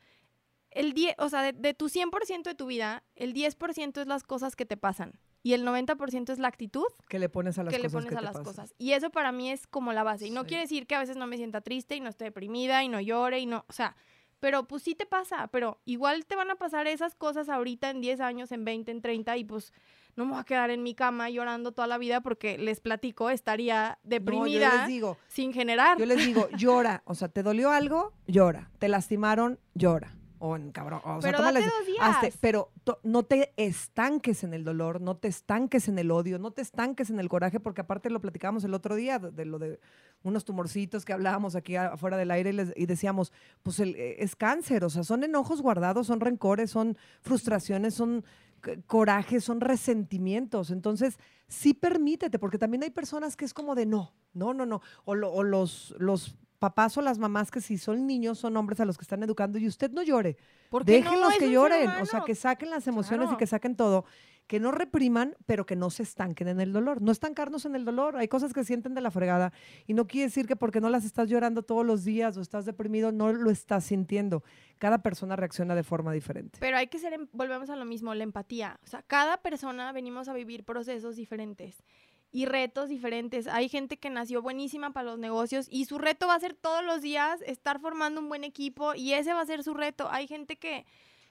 [0.70, 4.22] El 10, o sea, de, de tu 100% de tu vida, el 10% es las
[4.22, 5.18] cosas que te pasan.
[5.42, 8.10] Y el 90% es la actitud Que le pones a las que le cosas pones
[8.10, 8.74] que a las cosas.
[8.76, 10.26] Y eso para mí es como la base.
[10.26, 10.48] Y no Sí.
[10.48, 13.00] quiere decir que a veces no me sienta triste y no esté deprimida y no
[13.00, 13.96] llore y no, o sea,
[14.40, 18.00] pero pues sí te pasa, pero igual te van a pasar esas cosas ahorita en
[18.00, 19.72] 10 años, en 20, en 30 y pues
[20.16, 23.30] no me voy a quedar en mi cama llorando toda la vida porque les platico,
[23.30, 25.96] estaría No, yo deprimida les digo, sin generar.
[25.98, 27.02] yo les digo, llora.
[27.04, 28.12] O sea, ¿te dolió algo?
[28.26, 28.70] Llora.
[28.78, 29.60] ¿Te lastimaron?
[29.74, 30.14] Llora.
[30.40, 31.00] O en cabrón.
[31.04, 31.98] O pero tómale- date dos días.
[32.00, 36.38] hazte- pero to- no te estanques en el dolor, no te estanques en el odio,
[36.38, 39.44] no te estanques en el coraje, porque aparte lo platicábamos el otro día de, de
[39.44, 39.80] lo de
[40.22, 44.16] unos tumorcitos que hablábamos aquí afuera del aire y, les- y decíamos, pues el- eh,
[44.22, 48.24] es cáncer, o sea, son enojos guardados, son rencores, son frustraciones, son
[48.64, 50.70] c- corajes, son resentimientos.
[50.70, 54.80] Entonces, sí permítete, porque también hay personas que es como de no, no, no, no.
[55.04, 58.80] O, lo- o los, los papás o las mamás que si son niños, son hombres
[58.80, 60.36] a los que están educando y usted no llore.
[60.70, 64.04] Porque Déjenlos que lloren, o sea, que saquen las emociones y que saquen todo.
[64.46, 67.02] Que no repriman, pero que no se estanquen en el dolor.
[67.02, 68.16] No estancarnos en el dolor.
[68.16, 69.52] Hay cosas que sienten de la fregada
[69.86, 72.64] y no quiere decir que porque no las estás llorando todos los días o estás
[72.64, 74.42] deprimido, no lo estás sintiendo.
[74.78, 76.58] Cada persona reacciona de forma diferente.
[76.60, 78.80] Pero hay que ser, em- volvemos a lo mismo, la empatía.
[78.84, 81.82] O sea, cada persona venimos a vivir procesos diferentes
[82.30, 83.46] y retos diferentes.
[83.46, 86.84] Hay gente que nació buenísima para los negocios y su reto va a ser todos
[86.84, 90.08] los días estar formando un buen equipo y ese va a ser su reto.
[90.10, 90.84] Hay gente que,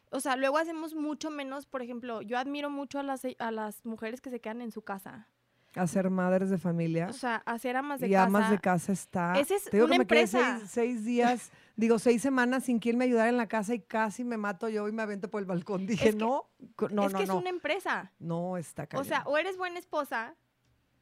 [0.09, 3.85] o sea, luego hacemos mucho menos, por ejemplo, yo admiro mucho a las, a las
[3.85, 5.27] mujeres que se quedan en su casa.
[5.75, 8.23] Hacer madres de familia O sea, hacer amas de y casa.
[8.23, 9.37] amas de casa está.
[9.37, 10.57] Esa es Te digo una que me quedé empresa.
[10.59, 14.23] seis, seis días, digo, seis semanas sin quien me ayudara en la casa y casi
[14.23, 15.85] me mato yo y me avento por el balcón.
[15.85, 17.33] Dije, Es que- no, co- no, es no, que no.
[17.35, 18.11] es una empresa.
[18.17, 19.05] No, está cañón.
[19.05, 20.33] O sea, o eres buena esposa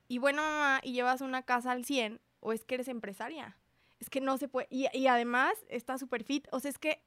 [0.08, 3.58] y buena mamá y llevas una casa al 100, o es que eres empresaria.
[4.00, 4.68] Es que no se puede.
[4.70, 6.48] Y, y además está súper fit.
[6.52, 7.02] O sea, es que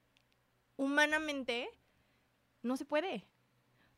[0.77, 1.69] humanamente
[2.63, 3.25] no se puede.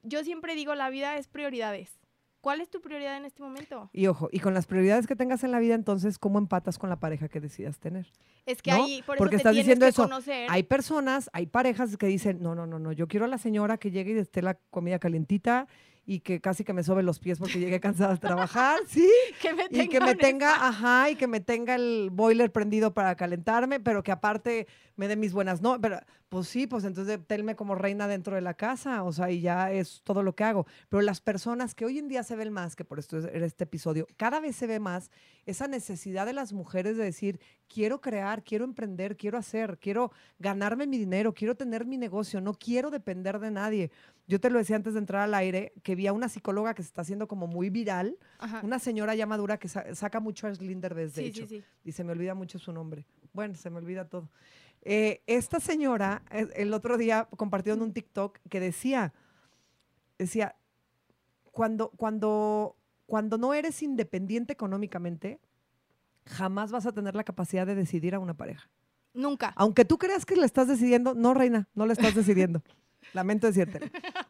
[0.03, 1.99] Yo siempre digo, la vida es prioridades.
[2.41, 3.91] ¿Cuál es tu prioridad en este momento?
[3.93, 6.89] Y ojo, y con las prioridades que tengas en la vida, entonces, ¿cómo empatas con
[6.89, 8.11] la pareja que decidas tener?
[8.47, 8.85] Es que ¿No?
[8.85, 10.03] ahí, por Porque eso te estás tienes diciendo que eso.
[10.05, 10.47] conocer.
[10.51, 13.77] Hay personas, hay parejas que dicen, no, no, no, no, yo quiero a la señora
[13.77, 15.69] que llegue y esté la comida calientita
[16.11, 19.09] y que casi que me sobe los pies porque llegué cansada de trabajar, ¿sí?
[19.41, 23.15] que me Y que me tenga, ajá, y que me tenga el boiler prendido para
[23.15, 27.57] calentarme, pero que aparte me dé mis buenas no, pero pues sí, pues entonces tenme
[27.57, 30.65] como reina dentro de la casa, o sea, y ya es todo lo que hago.
[30.89, 33.45] Pero las personas que hoy en día se ven más, que por esto es- era
[33.45, 35.11] este episodio, cada vez se ve más
[35.45, 40.87] esa necesidad de las mujeres de decir, quiero crear, quiero emprender, quiero hacer, quiero ganarme
[40.87, 43.91] mi dinero, quiero tener mi negocio, no quiero depender de nadie.
[44.29, 46.83] Yo te lo decía antes de entrar al aire, que vi a una psicóloga que
[46.85, 48.61] se está haciendo como muy viral, Ajá.
[48.63, 51.47] una señora ya madura que sa- saca mucho a Slinder desde Sí, hecho.
[51.49, 51.65] sí, sí.
[51.85, 53.05] Y se me olvida mucho su nombre.
[53.33, 54.29] Bueno, se me olvida todo.
[54.83, 59.13] Eh, esta señora, eh, el otro día compartió en un TikTok que decía,
[60.19, 60.57] decía,
[61.51, 65.39] cuando, cuando, cuando no eres independiente económicamente,
[66.27, 68.71] jamás vas a tener la capacidad de decidir a una pareja.
[69.13, 69.53] Nunca.
[69.57, 72.63] Aunque tú creas que le estás decidiendo, no, reina, no le estás decidiendo.
[73.13, 73.87] lamento decírtelo.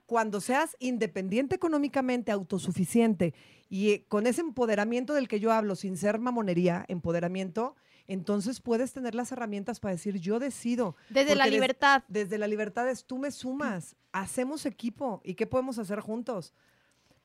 [0.06, 3.34] Cuando seas independiente económicamente, autosuficiente
[3.68, 7.76] y eh, con ese empoderamiento del que yo hablo, sin ser mamonería, empoderamiento,
[8.12, 10.96] entonces puedes tener las herramientas para decir, yo decido.
[11.08, 12.02] Desde la Porque des- libertad.
[12.08, 16.52] Desde la libertad es tú me sumas, hacemos equipo y qué podemos hacer juntos.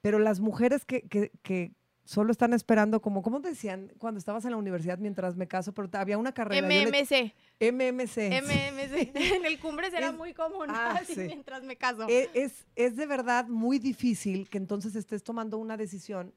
[0.02, 4.52] Pero las mujeres que, que- que solo están esperando, como, ¿cómo decían cuando estabas en
[4.52, 5.74] la universidad mientras me caso?
[5.74, 6.62] Pero te- había una carrera.
[6.62, 7.34] yo le- MMC.
[7.60, 8.42] MMC.
[8.44, 9.12] MMC.
[9.38, 10.68] En el cumbre será Es- muy común.
[10.70, 11.22] ah, así sí.
[11.26, 12.06] mientras me caso.
[12.08, 16.36] E- Es, es de verdad muy difícil que entonces estés tomando una decisión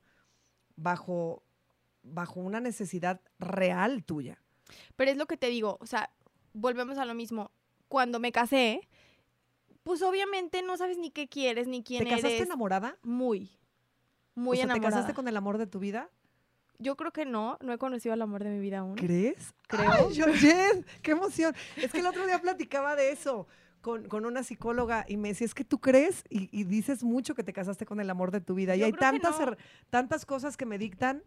[0.76, 1.42] bajo,
[2.11, 4.42] bajo una necesidad real tuya.
[4.97, 6.11] Pero es lo que te digo, o sea,
[6.53, 7.51] volvemos a lo mismo.
[7.88, 8.88] Cuando me casé,
[9.83, 12.47] pues obviamente no sabes ni qué quieres, ni quién ¿Te casaste eres.
[12.47, 12.99] enamorada?
[13.03, 13.51] Muy,
[14.35, 14.88] muy o sea, enamorada.
[14.88, 16.11] ¿Te casaste con el amor de tu vida?
[16.79, 18.94] Yo creo que no, no he conocido al amor de mi vida aún.
[18.94, 19.55] ¿Crees?
[19.66, 19.90] Creo.
[19.90, 20.87] ¡Ay, Georgette!
[21.03, 21.55] ¡Qué emoción!
[21.77, 23.49] Es que el otro día platicaba de eso
[23.81, 27.35] con, con una psicóloga y me decía, es que tú crees y, y dices mucho
[27.35, 28.77] que te casaste con el amor de tu vida.
[28.77, 29.57] y hay tantas, no.
[29.90, 31.23] tantas cosas que me dictan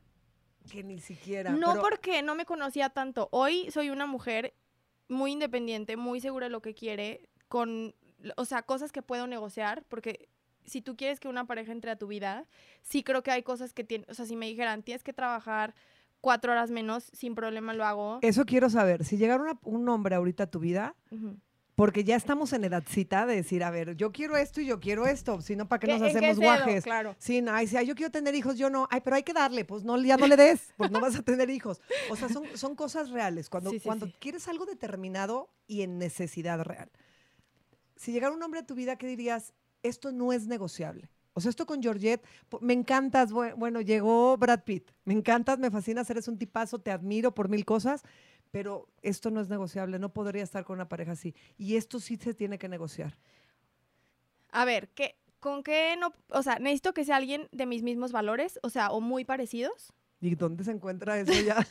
[0.69, 1.51] que ni siquiera.
[1.51, 3.29] No pero- porque no me conocía tanto.
[3.31, 4.53] Hoy soy una mujer
[5.07, 7.93] muy independiente, muy segura de lo que quiere, con,
[8.37, 10.29] o sea, cosas que puedo negociar, porque
[10.63, 12.45] si tú quieres que una pareja entre a tu vida,
[12.81, 15.73] sí creo que hay cosas que tienen, o sea, si me dijeran, tienes que trabajar
[16.21, 18.19] cuatro horas menos, sin problema lo hago.
[18.21, 19.03] Eso quiero saber.
[19.03, 20.95] Si llegara una- un hombre ahorita a tu vida.
[21.75, 25.07] Porque ya estamos en edadcita de decir, a ver, yo quiero esto y yo quiero
[25.07, 26.45] esto, si no, ¿para qué nos ¿En qué hacemos cedo?
[26.45, 26.83] guajes?
[26.83, 27.15] Claro.
[27.17, 28.87] Sí, no, ay, sí, ay, yo quiero tener hijos, yo no.
[28.91, 31.21] Ay, pero hay que darle, pues no, ya no le des, pues no vas a
[31.23, 31.81] tener hijos.
[32.09, 33.49] O sea, son, son cosas reales.
[33.49, 34.13] Cuando, Sí, sí, cuando sí.
[34.19, 36.89] quieres algo determinado y en necesidad real.
[37.95, 39.53] Si llegara un hombre a tu vida, ¿qué dirías?
[39.83, 41.09] Esto no es negociable.
[41.33, 42.25] O sea, esto con Georgette,
[42.59, 46.91] me encantas, bue- bueno, llegó Brad Pitt, me encantas, me fascinas, eres un tipazo, te
[46.91, 48.03] admiro por mil cosas,
[48.51, 51.33] pero esto no es negociable, no podría estar con una pareja así.
[51.57, 53.17] Y esto sí se tiene que negociar.
[54.51, 56.13] A ver, ¿qué, ¿con qué no?
[56.29, 59.93] O sea, necesito que sea alguien de mis mismos valores, o sea, o muy parecidos.
[60.19, 61.65] ¿Y dónde se encuentra eso ya?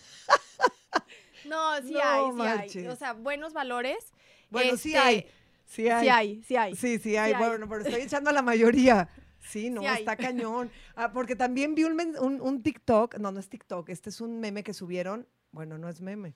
[1.47, 2.87] No, sí No hay, sí hay.
[2.89, 4.13] O sea, buenos valores.
[4.51, 5.27] Bueno, sí Este, hay.
[5.65, 6.03] Sí hay.
[6.05, 6.75] Sí hay, sí hay.
[6.75, 7.33] Sí, sí hay.
[7.33, 7.49] Sí hay.
[7.49, 9.09] Bueno, pero estoy echando a la mayoría.
[9.41, 10.71] Sí, no, Sí está cañón.
[10.95, 14.39] Ah, porque también vi un, un, un TikTok, no, no es TikTok, este es un
[14.39, 15.27] meme que subieron.
[15.51, 16.35] Bueno, no es meme.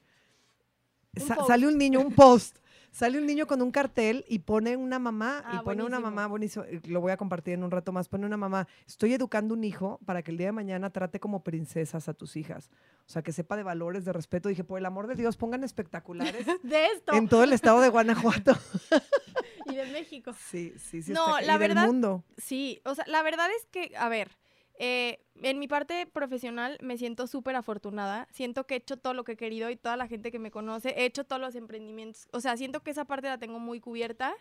[1.21, 1.49] Un Sa- post.
[1.49, 2.59] sale un niño, un post.
[2.91, 6.29] Sale un niño con un cartel y pone una mamá, y Ah, pone una mamá,
[6.29, 9.53] buenísimo, eh, lo voy a compartir en un rato más, pone una mamá, estoy educando
[9.53, 12.71] un hijo para que el día de mañana trate como princesas a tus hijas.
[13.01, 14.49] O sea, que sepa de valores, de respeto.
[14.49, 17.15] Dije, por el amor de Dios, pongan espectaculares De esto.
[17.15, 18.53] en todo el estado de Guanajuato.
[19.67, 20.33] Y de México.
[20.39, 21.13] Sí, sí, sí.
[21.13, 22.23] No, está, la y del verdad- mundo.
[22.37, 24.31] Sí, o sea, la verdad es que, a ver,
[24.79, 28.27] eh, en mi parte profesional me siento súper afortunada.
[28.33, 30.51] Siento que he hecho todo lo que he querido y toda la gente que me
[30.51, 32.29] conoce, he hecho todos los emprendimientos.
[32.33, 34.35] O sea, siento que esa parte la tengo muy cubierta.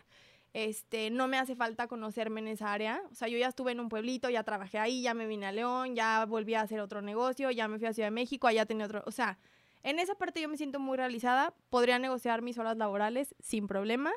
[0.52, 3.02] Este, no me hace falta conocerme en esa área.
[3.10, 5.52] O sea, yo ya estuve en un pueblito, ya trabajé ahí, ya me vine a
[5.52, 8.64] León, ya volví a hacer otro negocio, ya me fui a Ciudad de México, allá
[8.64, 9.02] tenía otro.
[9.06, 9.38] O sea,
[9.82, 11.54] en esa parte yo me siento muy realizada.
[11.70, 14.12] Podría negociar mis horas laborales sin problema.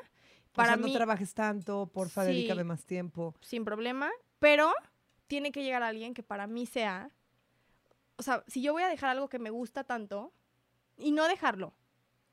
[0.52, 2.30] Para o sea, mí, no trabajes tanto, porfa, Sí.
[2.30, 3.34] dedícame más tiempo.
[3.40, 4.72] sin problema, pero
[5.28, 7.10] tiene que llegar alguien que para mí sea,
[8.16, 10.32] o sea, si yo voy a dejar algo que me gusta tanto
[10.96, 11.74] y no dejarlo,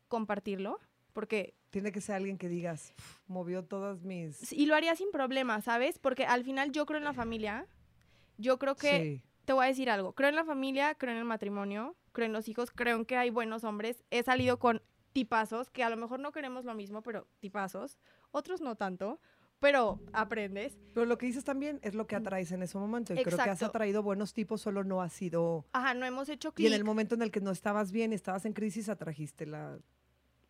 [0.07, 0.79] compartirlo,
[1.13, 4.51] porque Tiene que ser alguien que digas, "Uf, movió todas mis...
[4.53, 5.99] y lo haría sin problema, ¿sabes?
[5.99, 7.67] Porque al final yo creo en la familia,
[8.37, 9.23] yo creo que Sí.
[9.45, 12.33] te voy a decir algo, creo en la familia, creo en el matrimonio, creo en
[12.33, 14.81] los hijos, creo en que hay buenos hombres, he salido con
[15.11, 17.97] tipazos que a lo mejor no queremos lo mismo, pero tipazos,
[18.31, 19.19] otros no tanto,
[19.59, 20.77] pero aprendes.
[20.93, 23.13] Pero lo que dices también es lo que atraes en ese momento.
[23.13, 25.65] Y creo que has atraído buenos tipos, solo no ha sido...
[25.73, 26.67] Ajá, no hemos hecho Y clic.
[26.67, 29.77] en el momento en el que no estabas bien y estabas en crisis, atrajiste la...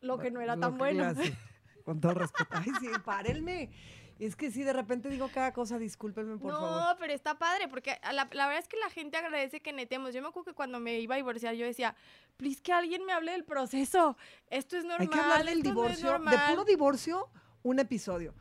[0.02, 1.14] lo que no era tan bueno.
[1.86, 2.50] con todo respeto.
[2.52, 3.70] Ay, sí, párenme.
[4.18, 6.96] Es que sí, de repente digo cada cosa, discúlpenme, por no, favor.
[7.00, 10.14] pero está padre, porque la, la verdad es que la gente agradece que netemos.
[10.14, 11.96] Yo me acuerdo que cuando me iba a divorciar, yo decía,
[12.38, 14.16] please que alguien me hable del proceso.
[14.50, 15.02] Esto es normal.
[15.02, 16.40] Hay que hablar del no divorcio, de normal".
[16.50, 17.30] puro divorcio,
[17.64, 18.34] un episodio.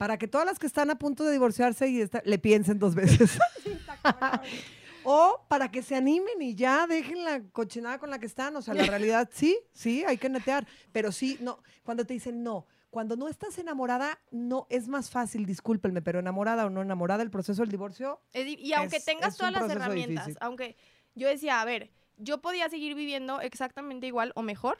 [0.00, 2.94] Para que todas las que están a punto de divorciarse y está- le piensen dos
[2.94, 3.38] veces.
[5.04, 8.54] O para que se animen y ya dejen la cochinada con la que están.
[8.56, 10.66] O sea, la realidad sí, sí, hay que netear.
[10.92, 15.44] Pero sí, no, cuando te dicen no, cuando no estás enamorada, no es más fácil,
[15.46, 19.32] discúlpenme, pero enamorada o no enamorada, el proceso del divorcio, Es y aunque Es- tengas
[19.32, 20.38] es todas las herramientas, difícil.
[20.42, 20.76] aunque
[21.14, 24.78] yo decía, a ver, yo podía seguir viviendo exactamente igual o mejor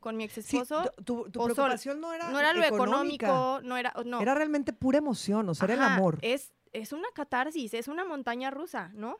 [0.00, 0.90] con mi ex sí, esposo.
[1.04, 4.20] tu, tu sol- preocupación no era no era lo económica, económico, no era, no.
[4.20, 6.18] Era realmente pura emoción, o sea, era el amor.
[6.22, 9.18] Es, es una catarsis, es una montaña rusa, ¿no?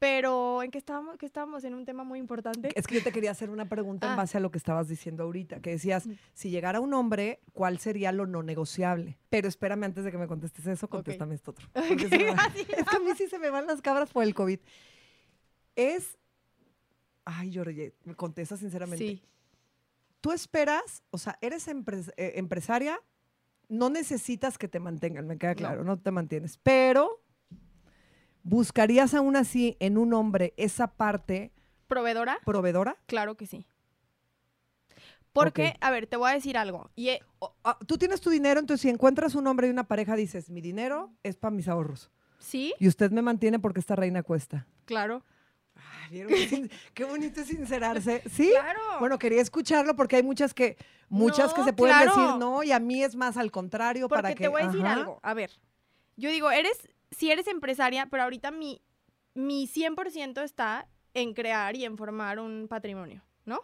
[0.00, 2.70] Pero en qué estábamos, que estábamos en un tema muy importante.
[2.76, 4.16] Es que yo te quería hacer una pregunta en Ah.
[4.16, 6.12] base a lo que estabas diciendo ahorita, que decías, Mm.
[6.34, 9.18] si llegara un hombre, ¿cuál sería lo no negociable?
[9.28, 11.66] Pero espérame, antes de que me contestes eso, contéstame esto otro.
[11.74, 11.80] va-
[12.54, 14.60] es que a mí sí se me van las cabras por el COVID.
[15.74, 16.16] Es,
[17.24, 19.04] ay, Georgette, me contesta sinceramente.
[19.04, 19.22] sí.
[20.20, 23.00] Tú esperas, o sea, eres empres- eh, empresaria,
[23.68, 27.22] no necesitas que te mantengan, me queda claro, no te mantienes, pero
[28.42, 31.52] buscarías aún así en un hombre esa parte
[31.86, 32.38] ¿Proveedora?
[32.44, 32.96] proveedora.
[33.06, 33.66] Claro que sí.
[35.32, 36.90] Porque, a ver, te voy a decir algo.
[36.96, 39.84] Y eh, O- ah, tú tienes tu dinero, entonces si encuentras un hombre y una
[39.86, 42.10] pareja, dices, mi dinero es para mis ahorros.
[42.40, 44.66] sí, Y usted me mantiene porque esta reina cuesta.
[44.84, 45.24] claro.
[45.78, 46.32] Ay, ¿vieron
[46.94, 48.22] qué, bonito es sincerarse.
[48.30, 48.50] ¿Sí?
[48.50, 48.80] Claro.
[49.00, 50.76] Bueno, quería escucharlo porque hay muchas que,
[51.08, 52.16] muchas que se pueden claro.
[52.16, 54.44] decir no, y a mí es más al contrario Porque para que.
[54.44, 54.94] te voy a decir ajá.
[54.94, 55.20] algo.
[55.22, 55.50] A ver,
[56.16, 58.82] yo digo, eres, si eres empresaria, pero ahorita mi,
[59.34, 63.60] mi 100% está en crear y en formar un patrimonio, ¿no?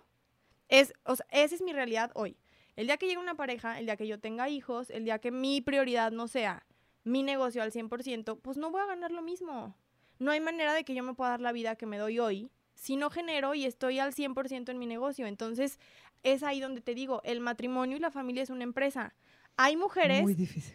[0.68, 2.36] Es, o sea, esa es mi realidad hoy.
[2.76, 5.30] El día que llegue una pareja, el día que yo tenga hijos, el día que
[5.30, 6.66] mi prioridad no sea
[7.04, 9.76] mi negocio al 100%, pues no voy a ganar lo mismo.
[10.18, 12.50] No hay manera de que yo me pueda dar la vida que me doy hoy
[12.74, 15.26] si no genero y estoy al 100% en mi negocio.
[15.26, 15.78] Entonces,
[16.22, 19.14] es ahí donde te digo, el matrimonio y la familia es una empresa.
[19.56, 20.24] Hay mujeres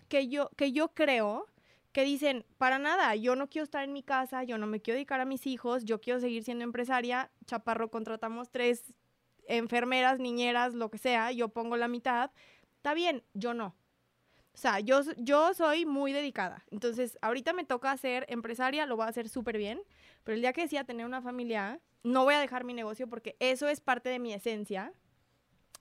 [0.08, 1.46] que yo, que yo creo
[1.92, 4.96] que dicen, para nada, yo no quiero estar en mi casa, yo no me quiero
[4.96, 8.94] dedicar a mis hijos, yo quiero seguir siendo empresaria, Chaparro, contratamos tres
[9.48, 12.32] enfermeras, niñeras, lo que sea, yo pongo la mitad,
[12.78, 13.76] está bien, yo no.
[14.60, 16.66] O sea, yo, yo soy muy dedicada.
[16.70, 19.80] Entonces, ahorita me toca ser empresaria, lo voy a hacer súper bien,
[20.26, 23.38] pero el día que decida tener una familia, no voy a dejar mi negocio porque
[23.40, 24.92] eso es parte de mi esencia.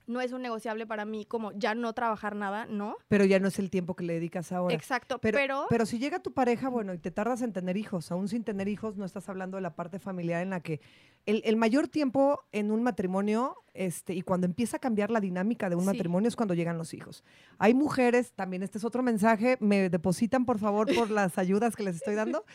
[0.09, 2.97] No es un negociable para mí como ya no trabajar nada, ¿no?
[3.09, 4.73] Pero ya no es el tiempo que le dedicas ahora.
[4.73, 8.11] Exacto, Pero, pero, pero, si llega tu pareja, bueno, y te tardas en tener hijos,
[8.11, 10.81] aún sin tener hijos, no estás hablando de la parte familiar en la que
[11.27, 15.69] el, el mayor tiempo en un matrimonio, este, y cuando empieza a cambiar la dinámica
[15.69, 15.87] de un Sí.
[15.87, 17.23] matrimonio es cuando llegan los hijos.
[17.59, 21.83] Hay mujeres, también este es otro mensaje, me depositan por favor por las ayudas que
[21.83, 22.45] les estoy dando.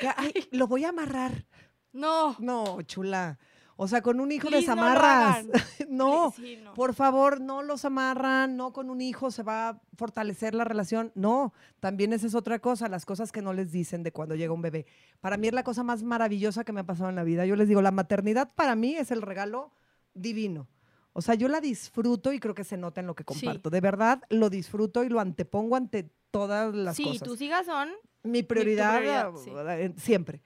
[0.00, 1.46] que, "Ay, lo voy a amarrar.
[1.92, 2.36] no.
[2.38, 3.38] No, chula.
[3.82, 5.46] O sea, con un hijo Please, les amarras.
[5.88, 6.32] no.
[6.36, 6.74] Sí, no.
[6.74, 11.12] Por favor, no los amarran, no con un hijo se va a fortalecer la relación.
[11.14, 14.52] No, también esa es otra cosa, las cosas que no les dicen de cuando llega
[14.52, 14.84] un bebé.
[15.22, 17.46] Para mí es la cosa más maravillosa que me ha pasado en la vida.
[17.46, 19.72] Yo les digo, la maternidad para mí es el regalo
[20.12, 20.68] divino.
[21.14, 23.46] O sea, yo la disfruto y creo que se nota en lo que Sí.
[23.46, 23.70] comparto.
[23.70, 27.22] De verdad, lo disfruto y lo antepongo ante todas las sí, cosas.
[27.26, 27.88] tus hijas son
[28.24, 30.42] Mi prioridad, prioridad, eh, siempre.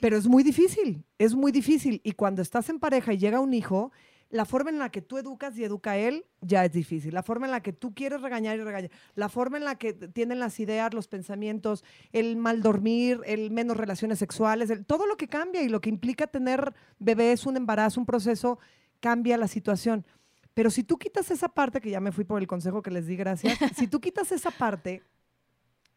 [0.00, 2.00] Pero es muy difícil, es muy difícil.
[2.04, 3.92] Y cuando estás en pareja y llega un hijo,
[4.30, 7.12] la forma en la que tú educas y educa a él ya es difícil.
[7.12, 8.90] La forma en la que tú quieres regañar y regañar.
[9.14, 13.76] La forma en la que tienen las ideas, los pensamientos, el mal dormir, el menos
[13.76, 17.98] relaciones sexuales, el- todo lo que cambia y lo que implica tener bebés, un embarazo,
[18.00, 18.58] un proceso,
[19.00, 20.06] cambia la situación.
[20.54, 23.06] Pero si tú quitas esa parte, que ya me fui por el consejo que les
[23.06, 25.02] di, gracias, si tú quitas esa parte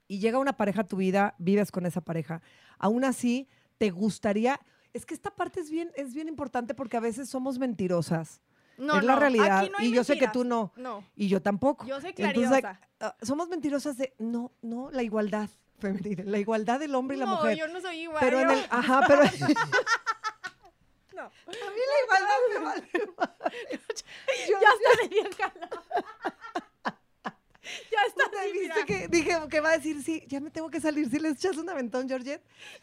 [0.08, 2.42] y llega una pareja a tu vida, vives con esa pareja,
[2.80, 4.60] aún así te gustaría,
[4.94, 8.42] es que esta parte es bien, es bien importante porque a veces somos mentirosas.
[8.78, 9.60] no, es la no, realidad.
[9.60, 10.72] aquí no hay y yo sé que tú no.
[10.76, 11.86] No, Y yo tampoco.
[11.86, 12.80] yo soy Entonces, claridosa.
[13.00, 17.26] ah, somos mentirosas de, no, no, la igualdad femenina, la igualdad del hombre y la
[17.26, 17.58] no, mujer.
[17.58, 18.20] yo no soy igual.
[18.22, 19.22] pero en el, ajá, pero
[21.14, 21.22] no.
[21.22, 22.90] a mí la igualdad me vale.
[24.50, 25.54] Yo- Ya está de vieja.
[27.92, 30.70] ya está ¿Te así, viste que dije que va a decir, sí, ya me tengo
[30.70, 32.42] que salir, si les echas un aventón, Georgette?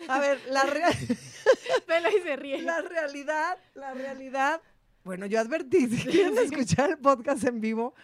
[0.09, 0.91] A ver, la, rea-
[1.89, 2.63] Velo y se ríe.
[2.63, 4.61] la realidad, la realidad,
[5.05, 7.95] bueno, yo advertí, si quieren escuchar el podcast en vivo,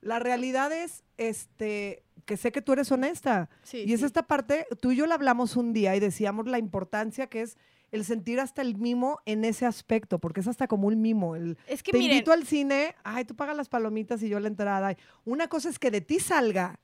[0.00, 3.48] la realidad es, este, que sé que tú eres honesta.
[3.62, 4.06] Sí, y es sí.
[4.06, 7.56] esta parte, tú y yo la hablamos un día y decíamos la importancia que es
[7.90, 11.36] el sentir hasta el mimo en ese aspecto, porque es hasta como un mimo.
[11.36, 14.38] El, Es que te miren, invito al cine, ay, tú pagas las palomitas y yo
[14.40, 14.96] la entrada.
[15.24, 16.78] Una cosa es que de ti salga,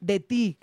[0.00, 0.58] de ti,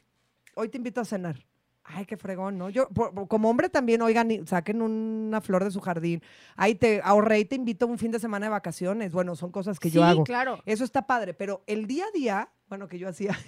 [0.56, 1.46] hoy te invito a cenar.
[1.90, 2.70] Ay, qué fregón, ¿no?
[2.70, 6.22] Yo, por- por- como hombre también, oigan, saquen una flor de su jardín.
[6.58, 9.14] Ay, te ahorré y te invito a un fin de semana de vacaciones.
[9.14, 10.24] Bueno, son cosas que yo sí, hago.
[10.26, 10.62] claro.
[10.66, 13.38] Eso está padre, pero el día a día, bueno, que yo hacía.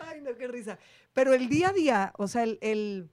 [0.00, 0.78] Ay, no, qué risa.
[1.18, 2.58] Pero el día a día, o sea, el.
[2.60, 3.10] el-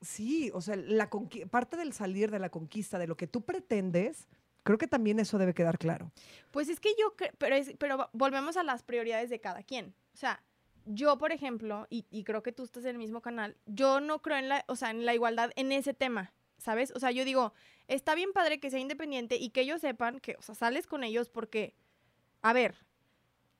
[0.00, 1.10] sí, o sea, la
[1.50, 4.28] parte del salir de la conquista, de lo que tú pretendes,
[4.62, 6.10] creo que también eso debe quedar claro.
[6.52, 9.94] Pues es que yo, pero, es- pero volvemos a las prioridades de cada quien.
[10.14, 10.42] O sea,
[10.86, 14.22] yo, por ejemplo, y, y creo que tú estás en el mismo canal, yo no
[14.22, 16.92] creo en la, o sea, en la igualdad en ese tema, ¿sabes?
[16.96, 17.52] O sea, yo digo,
[17.88, 21.04] está bien padre que sea independiente y que ellos sepan que, o sea, sales con
[21.04, 21.74] ellos porque,
[22.40, 22.85] a ver,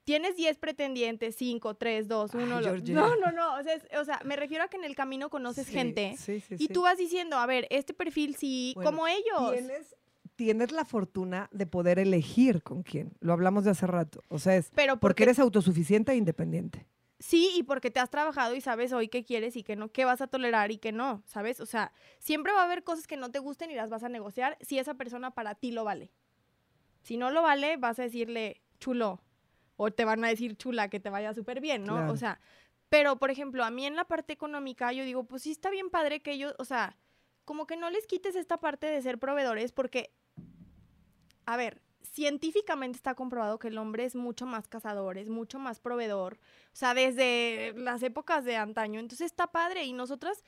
[0.07, 2.61] tienes 10 pretendientes, 5, 3, 2, Ay, 1.
[2.63, 2.95] Georgie.
[2.95, 3.57] No, no, no.
[3.57, 6.15] O sea, es- o sea, me refiero a que en el camino conoces Sí, gente
[6.17, 9.53] sí, sí, y tú vas diciendo, a ver, este perfil sí, Bueno, como ellos.
[9.53, 9.97] Tienes,
[10.37, 13.13] tienes la fortuna de poder elegir con quién.
[13.21, 14.23] Lo hablamos de hace rato.
[14.29, 16.87] O sea, es Pero porque porque, eres autosuficiente e independiente.
[17.19, 20.05] sí y porque te has trabajado y sabes hoy qué quieres y qué no, qué
[20.05, 21.59] vas a tolerar y qué no, ¿sabes?
[21.61, 21.91] O sea,
[22.21, 24.79] siempre va a haber cosas que no te gusten y las vas a negociar si
[24.79, 26.13] esa persona para ti lo vale.
[27.03, 29.21] Si no lo vale, vas a decirle chulo
[29.77, 31.95] o te van a decir chula que te vaya súper bien, ¿no?
[31.95, 32.13] Claro.
[32.13, 32.41] O sea,
[32.89, 35.91] pero por ejemplo, a mí en la parte económica yo digo, pues sí está bien
[35.91, 36.97] padre que ellos, o sea,
[37.45, 40.11] como que no les quites esta parte de ser proveedores porque,
[41.47, 45.81] a ver, científicamente está comprobado que el hombre es mucho más cazador, es mucho más
[45.81, 46.39] proveedor,
[46.73, 49.01] o sea, desde las épocas de antaño.
[49.01, 50.43] Entonces está padre y nosotras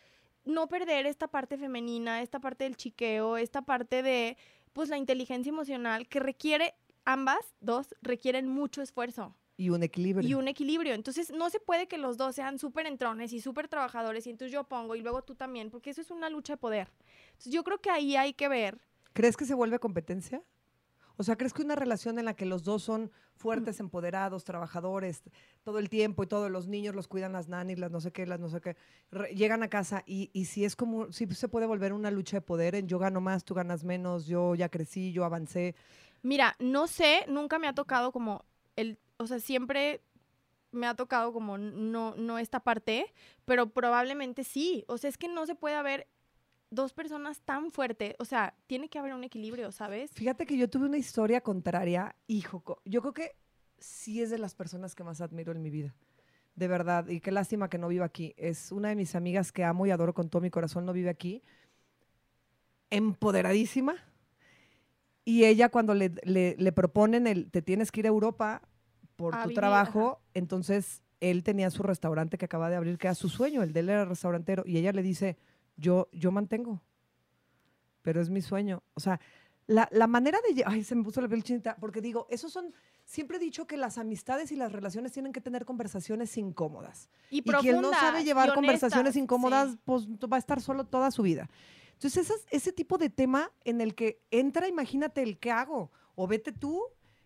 [0.44, 4.36] no perder esta parte femenina, esta parte del chiqueo, esta parte de,
[4.72, 6.74] pues, la inteligencia emocional que requiere,
[7.12, 10.28] ambas dos, requieren mucho esfuerzo Y un equilibrio.
[10.28, 10.94] y un equilibrio.
[10.94, 14.52] Entonces, no se puede que los dos sean súper entrones y súper trabajadores y entonces
[14.52, 16.88] yo pongo y luego tú también, porque eso es una lucha de poder.
[17.28, 18.78] Entonces, yo creo que ahí hay que ver.
[19.14, 20.42] ¿Crees que se vuelve competencia?
[21.20, 25.22] O sea, ¿crees que una relación en la que los dos son fuertes, empoderados, trabajadores,
[25.64, 28.24] todo el tiempo y todos los niños los cuidan las nanis, las no sé qué,
[28.24, 28.76] las no sé qué,
[29.11, 32.36] re- llegan a casa y, y si es como, si se puede volver una lucha
[32.36, 35.74] de poder en yo gano más, tú ganas menos, yo ya crecí, yo avancé.
[36.22, 38.44] Mira, no sé, nunca me ha tocado como
[38.76, 40.02] el, o sea, siempre
[40.70, 43.12] me ha tocado como no, no esta parte,
[43.44, 44.84] pero probablemente sí.
[44.88, 46.06] O sea, es que no se puede haber
[46.70, 48.14] dos personas tan fuertes.
[48.18, 50.10] O sea, tiene que haber un equilibrio, ¿sabes?
[50.12, 53.36] Fíjate que yo tuve una historia contraria, hijo, yo creo que
[53.78, 55.94] sí es de las personas que más admiro en mi vida.
[56.54, 58.34] De verdad, y qué lástima que no viva aquí.
[58.36, 61.08] Es una de mis amigas que amo y adoro con todo mi corazón, no vive
[61.08, 61.42] aquí.
[62.90, 63.94] Empoderadísima.
[65.28, 68.62] Y ella cuando le, le- le proponen el, te tienes que ir a Europa
[69.16, 73.08] por A tu vivir, trabajo, entonces él tenía su restaurante que acaba de abrir, que
[73.08, 75.36] era su sueño, el de él era restaurantero, y ella le dice,
[75.76, 76.80] yo, yo mantengo,
[78.00, 78.82] pero es mi sueño.
[78.94, 79.20] O sea,
[79.66, 80.62] la, la manera de...
[80.64, 82.72] Ay, se me puso la piel chinita, porque digo, esos son...
[83.04, 87.10] Siempre he dicho que las amistades y las relaciones tienen que tener conversaciones incómodas.
[87.30, 89.78] Y, Y quien no sabe llevar conversaciones incómodas, sí.
[89.84, 91.50] pues va a estar solo toda su vida.
[91.99, 95.90] Entonces, esas- ese tipo de tema en el que entra, imagínate el qué hago.
[96.14, 96.80] O vete tú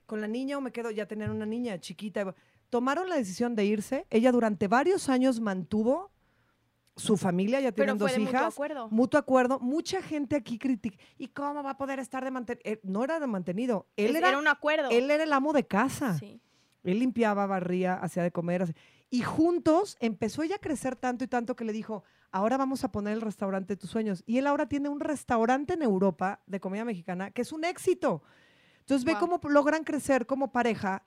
[0.06, 2.34] con la niña o me quedo, ya tener una niña chiquita.
[2.70, 4.06] Tomaron la decisión de irse.
[4.08, 6.10] Ella durante varios años mantuvo
[6.96, 8.52] su familia, ya tienen dos de mutuo hijas.
[8.54, 8.88] acuerdo.
[8.90, 9.58] Mutuo acuerdo.
[9.60, 10.96] Mucha gente aquí critica.
[11.18, 12.80] ¿Y cómo va a poder estar de mantenido?
[12.82, 13.86] No era de mantenido.
[13.96, 14.88] Él era, era un acuerdo.
[14.90, 16.18] él era el amo de casa.
[16.18, 16.40] Sí.
[16.82, 18.62] Él limpiaba, barría, hacía de comer.
[18.62, 18.74] hace-
[19.12, 22.90] Y juntos empezó ella a crecer tanto y tanto que le dijo, ahora vamos a
[22.90, 24.24] poner el restaurante de tus sueños.
[24.24, 28.22] Y él ahora tiene un restaurante en Europa de comida mexicana que es un éxito.
[28.80, 31.04] Entonces ve cómo logran crecer como pareja,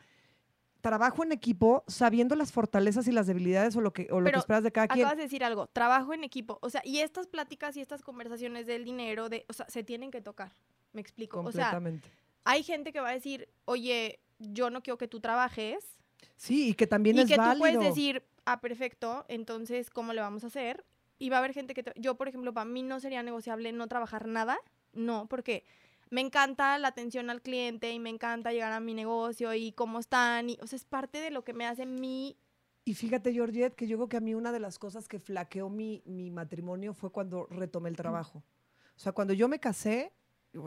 [0.82, 4.38] trabajo en equipo, sabiendo las fortalezas y las debilidades o lo que, o lo que
[4.38, 5.04] esperas de cada quien.
[5.04, 6.60] Acabas de decir algo, trabajo en equipo.
[6.62, 10.12] O sea, y estas pláticas y estas conversaciones del dinero, de, o sea, se tienen
[10.12, 10.54] que tocar.
[10.94, 11.40] Me explico.
[11.40, 12.12] O sea, Completamente.
[12.44, 15.95] hay gente que va a decir, oye, yo no quiero que tú trabajes.
[16.36, 17.54] Sí, y que también y es que válido.
[17.54, 20.86] tú puedes decir, ah, perfecto, entonces, ¿cómo le vamos a hacer?
[21.18, 23.88] Y va a haber gente que, yo, por ejemplo, para mí no sería negociable no
[23.88, 24.58] trabajar nada.
[24.94, 25.64] No, porque
[26.10, 30.00] me encanta la atención al cliente y me encanta llegar a mi negocio y cómo
[30.00, 30.50] están.
[30.50, 32.38] Y, o sea, es parte de lo que me hace mi...
[32.84, 35.70] Y fíjate, Georgette, que yo creo que a mí una de las cosas que flaqueó
[35.70, 38.44] mi, mi matrimonio fue cuando retomé el trabajo.
[38.96, 40.14] O sea, cuando yo me casé,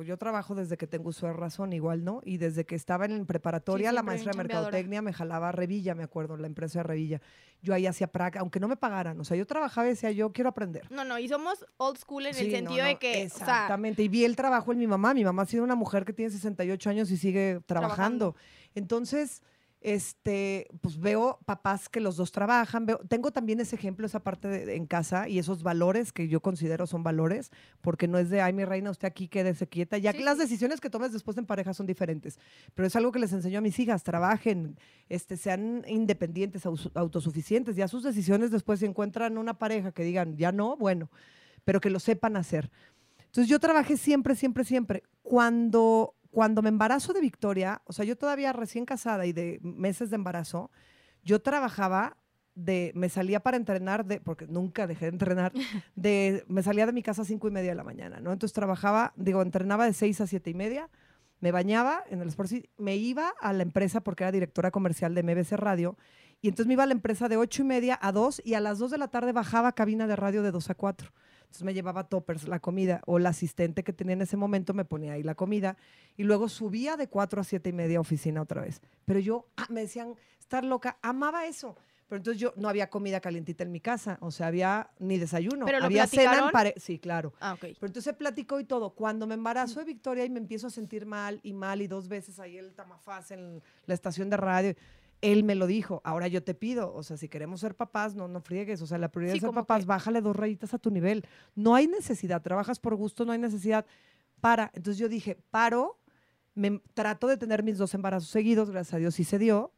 [0.04, 2.20] yo trabajo desde que tengo uso de razón, igual, ¿no?
[2.24, 6.02] Y desde que estaba en preparatoria, la maestra de mercadotecnia me jalaba a Revilla, me
[6.04, 7.20] acuerdo, la empresa de Revilla.
[7.62, 9.18] Yo ahí hacía práctica, aunque no me pagaran.
[9.20, 10.90] O sea, yo trabajaba y decía, yo quiero aprender.
[10.90, 13.24] No, no, y somos old school en Sí, el sentido no, de que, o sea,
[13.24, 14.02] Exactamente.
[14.02, 15.14] y vi el trabajo en mi mamá.
[15.14, 18.34] Mi mamá ha sido una mujer que tiene 68 años y sigue trabajando.
[18.34, 18.36] Trabajando.
[18.74, 19.42] Entonces,
[19.80, 22.84] este, pues veo papás que los dos trabajan.
[22.86, 26.28] Veo, tengo también ese ejemplo, esa parte de- de- en casa y esos valores que
[26.28, 27.50] yo considero son valores,
[27.80, 29.98] porque no es de, ay, mi reina, usted aquí quédese quieta.
[29.98, 32.38] Ya Sí, que las decisiones que tomes después en pareja son diferentes.
[32.74, 36.64] Pero es algo que les enseño a mis hijas, trabajen, este, sean independientes,
[36.94, 37.76] autosuficientes.
[37.76, 41.10] Ya sus decisiones después si encuentran una pareja que digan, ya no, bueno,
[41.64, 42.70] pero que lo sepan hacer.
[43.26, 45.02] Entonces yo trabajé siempre, siempre, siempre.
[45.22, 50.10] Cuando, cuando me embarazo de Victoria, o sea, yo todavía recién casada y de meses
[50.10, 50.70] de embarazo,
[51.22, 52.16] yo trabajaba
[52.54, 55.52] de, me salía para entrenar, de, porque nunca dejé de entrenar,
[55.96, 58.32] de, me salía de mi casa a cinco y media de la mañana, ¿no?
[58.32, 60.90] Entonces trabajaba, digo, entrenaba de seis a siete y media,
[61.40, 65.22] me bañaba en el Sport me iba a la empresa porque era directora comercial de
[65.22, 65.96] MBC Radio
[66.40, 68.60] Y entonces me iba a la empresa de ocho y media a dos y a
[68.60, 71.12] las dos de la tarde bajaba a cabina de radio de dos a cuatro.
[71.48, 74.84] Entonces me llevaba toppers la comida o la asistente que tenía en ese momento me
[74.84, 75.78] ponía ahí la comida
[76.18, 78.82] y luego subía de cuatro a siete y media a oficina otra vez.
[79.06, 81.74] Pero yo, ah, me decían, estar loca, amaba eso.
[82.06, 85.66] Pero entonces yo no había comida calientita en mi casa, o sea, había ni desayuno.
[85.66, 86.78] ¿Pero lo había cena en pareja.
[86.80, 87.34] Sí, claro.
[87.40, 87.60] Ah, ok.
[87.60, 88.90] Pero entonces se platicó y todo.
[88.90, 92.08] Cuando me embarazo de Victoria y me empiezo a sentir mal y mal y dos
[92.08, 94.74] veces ahí el tamafaz en la estación de radio,
[95.20, 96.00] él me lo dijo.
[96.04, 98.80] Ahora yo te pido, o sea, si queremos ser papás, no, no friegues.
[98.82, 101.24] O sea, la prioridad Sí, de ser papás, que- bájale dos rayitas a tu nivel.
[101.54, 103.84] No hay necesidad, trabajas por gusto, no hay necesidad.
[104.40, 104.70] Para.
[104.74, 105.98] Entonces yo dije, paro,
[106.54, 109.72] me trato de tener mis dos embarazos seguidos, gracias a Dios sí se dio,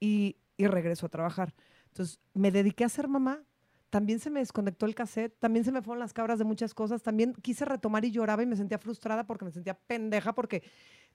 [0.00, 1.54] y, y regreso a trabajar.
[1.88, 3.42] Entonces me dediqué a ser mamá.
[3.90, 7.02] También se me desconectó el cassette, también se me fueron las cabras de muchas cosas,
[7.02, 10.62] también quise retomar y lloraba y me sentía frustrada porque me sentía pendeja porque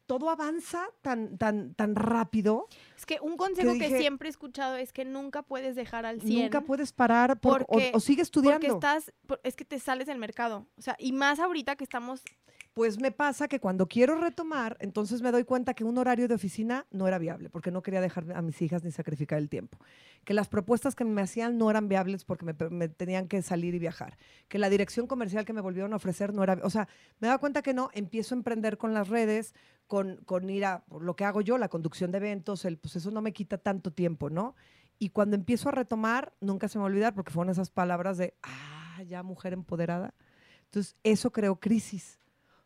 [0.05, 4.75] todo avanza tan, tan, tan rápido, Es que un consejo que dije- siempre he escuchado
[4.75, 6.43] es que nunca puedes dejar al 100.
[6.43, 8.67] nunca puedes parar por- o- porque- o, sigue Porque estudiando.
[8.73, 10.67] estás, por- es que te sales del mercado.
[10.77, 12.21] O sea, y más ahorita que estamos
[12.73, 16.33] Pues me pasa que cuando quiero retomar, entonces me doy cuenta que un horario de
[16.33, 19.77] oficina no era viable, porque no quería dejar a mis hijas ni sacrificar el tiempo.
[20.23, 23.75] Que las propuestas que me hacían no eran viables porque me, me tenían que salir
[23.75, 24.17] y viajar.
[24.47, 26.57] Que la dirección comercial que me volvieron a ofrecer no era...
[26.63, 26.87] O sea,
[27.19, 29.53] me daba cuenta que no, empiezo a emprender con las redes,
[29.85, 32.95] con, con ir a por lo que hago yo, la conducción de eventos, el, pues
[32.95, 34.55] eso no me quita tanto tiempo, ¿no?
[34.97, 38.17] Y cuando empiezo a retomar, nunca se me va a olvidar porque fueron esas palabras
[38.17, 40.15] de, ah, ya mujer empoderada.
[40.65, 42.19] Entonces, eso creó crisis.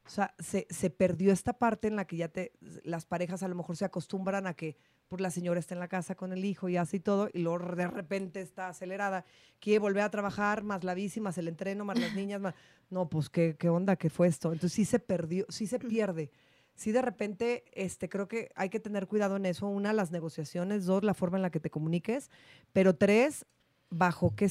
[0.08, 2.54] O sea, se, se perdió esta parte en la que ya te,
[2.84, 4.78] las parejas a lo mejor se acostumbran a que
[5.08, 7.40] por la señora está en la casa con el hijo y hace y todo, y
[7.40, 9.26] luego de repente está acelerada,
[9.60, 12.56] quiere volver a trabajar, más la bici, más el entreno, más las niñas, más...
[12.90, 13.98] No, pues, ¿qué, qué onda?
[13.98, 14.54] ¿Qué fue esto?
[14.54, 16.32] Entonces sí se perdió, sí se pierde.
[16.74, 19.68] Sí, de repente, este, creo que hay que tener cuidado en eso.
[19.68, 20.86] Una, las negociaciones.
[20.86, 22.30] Dos, la forma en la que te comuniques.
[22.72, 23.46] Pero tres,
[23.90, 24.50] bajo qué,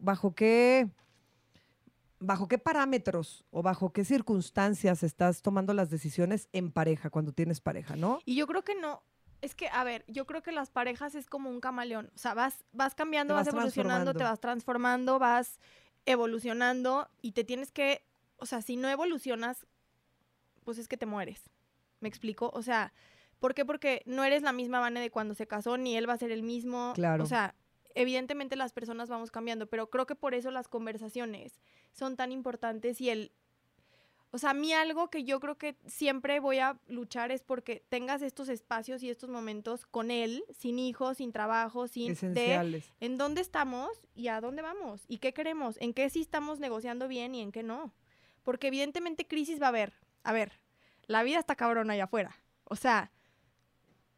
[0.00, 0.90] bajo qué,
[2.22, 7.60] bajo qué parámetros o bajo qué circunstancias estás tomando las decisiones en pareja, cuando tienes
[7.60, 8.20] pareja, ¿no?
[8.24, 9.02] Y yo creo que no.
[9.40, 12.10] Es que, a ver, yo creo que las parejas es como un camaleón.
[12.14, 15.58] O sea, vas, vas cambiando, vas, vas evolucionando, te vas transformando, vas
[16.06, 18.04] evolucionando y te tienes que.
[18.36, 19.66] O sea, si no evolucionas,
[20.64, 21.50] pues es que te mueres.
[22.00, 22.50] ¿Me explico?
[22.54, 22.92] O sea,
[23.40, 23.64] ¿por qué?
[23.64, 26.30] Porque no eres la misma Vane de cuando se casó, ni él va a ser
[26.30, 26.92] el mismo.
[26.94, 27.24] Claro.
[27.24, 27.56] O sea,
[27.94, 31.60] evidentemente las personas vamos cambiando, pero creo que por eso las conversaciones
[31.92, 33.32] son tan importantes y el
[34.34, 37.84] o sea, a mí algo que yo creo que siempre voy a luchar es porque
[37.90, 42.90] tengas estos espacios y estos momentos con él, sin hijos, sin trabajo, sin de Esenciales.
[43.00, 47.08] en dónde estamos y a dónde vamos y qué queremos, en qué sí estamos negociando
[47.08, 47.92] bien y en qué no.
[48.42, 49.92] Porque evidentemente crisis va a haber.
[50.22, 50.60] A ver,
[51.06, 52.34] la vida está cabrona allá afuera.
[52.64, 53.12] O sea,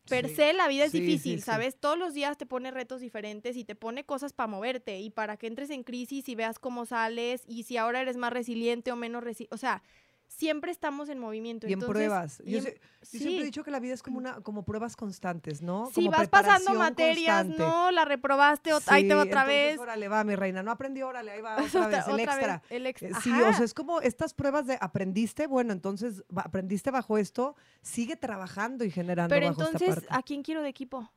[0.08, 0.36] per Sí.
[0.36, 1.44] se la vida es Sí, difícil, sí.
[1.44, 1.76] ¿sabes?
[1.78, 5.36] Todos los días te pone retos diferentes y te pone cosas para moverte y para
[5.36, 8.96] que entres en crisis y veas cómo sales y si ahora eres más resiliente o
[8.96, 9.54] menos resiliente.
[9.54, 9.82] O sea,
[10.26, 11.66] siempre estamos en movimiento.
[11.66, 12.42] Y en entonces, pruebas.
[12.44, 13.18] y Yo, sí.
[13.18, 15.86] siempre he dicho que la vida es como, una, como pruebas constantes, ¿no?
[15.86, 17.58] Si Como vas pasando materias, constante.
[17.62, 19.78] no, la reprobaste, ahí te va Sí, otra entonces, vez.
[19.78, 20.62] Órale, va, mi reina.
[20.62, 22.62] No aprendió, órale, ahí va otra vez, el otra vez, extra.
[22.70, 23.48] el ex- Eh, Sí, Ajá.
[23.50, 28.84] o sea, es como estas pruebas de aprendiste, bueno, entonces aprendiste bajo esto, sigue trabajando
[28.84, 30.16] y generando Pero bajo entonces, esta parte.
[30.18, 31.10] ¿a quién quiero de equipo?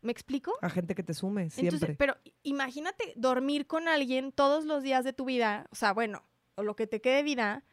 [0.00, 0.52] ¿Me explico?
[0.60, 1.94] A gente que te sume, Entonces, siempre.
[1.96, 6.22] pero imagínate dormir con alguien todos los días de tu vida, o sea, bueno,
[6.56, 7.64] o lo que te quede de vida,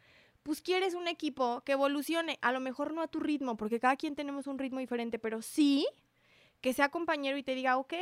[0.42, 3.96] pues quieres un equipo que evolucione, a lo mejor no a tu ritmo, porque cada
[3.96, 5.86] quien tenemos un ritmo diferente, pero sí
[6.60, 7.94] que sea compañero y te diga, ok,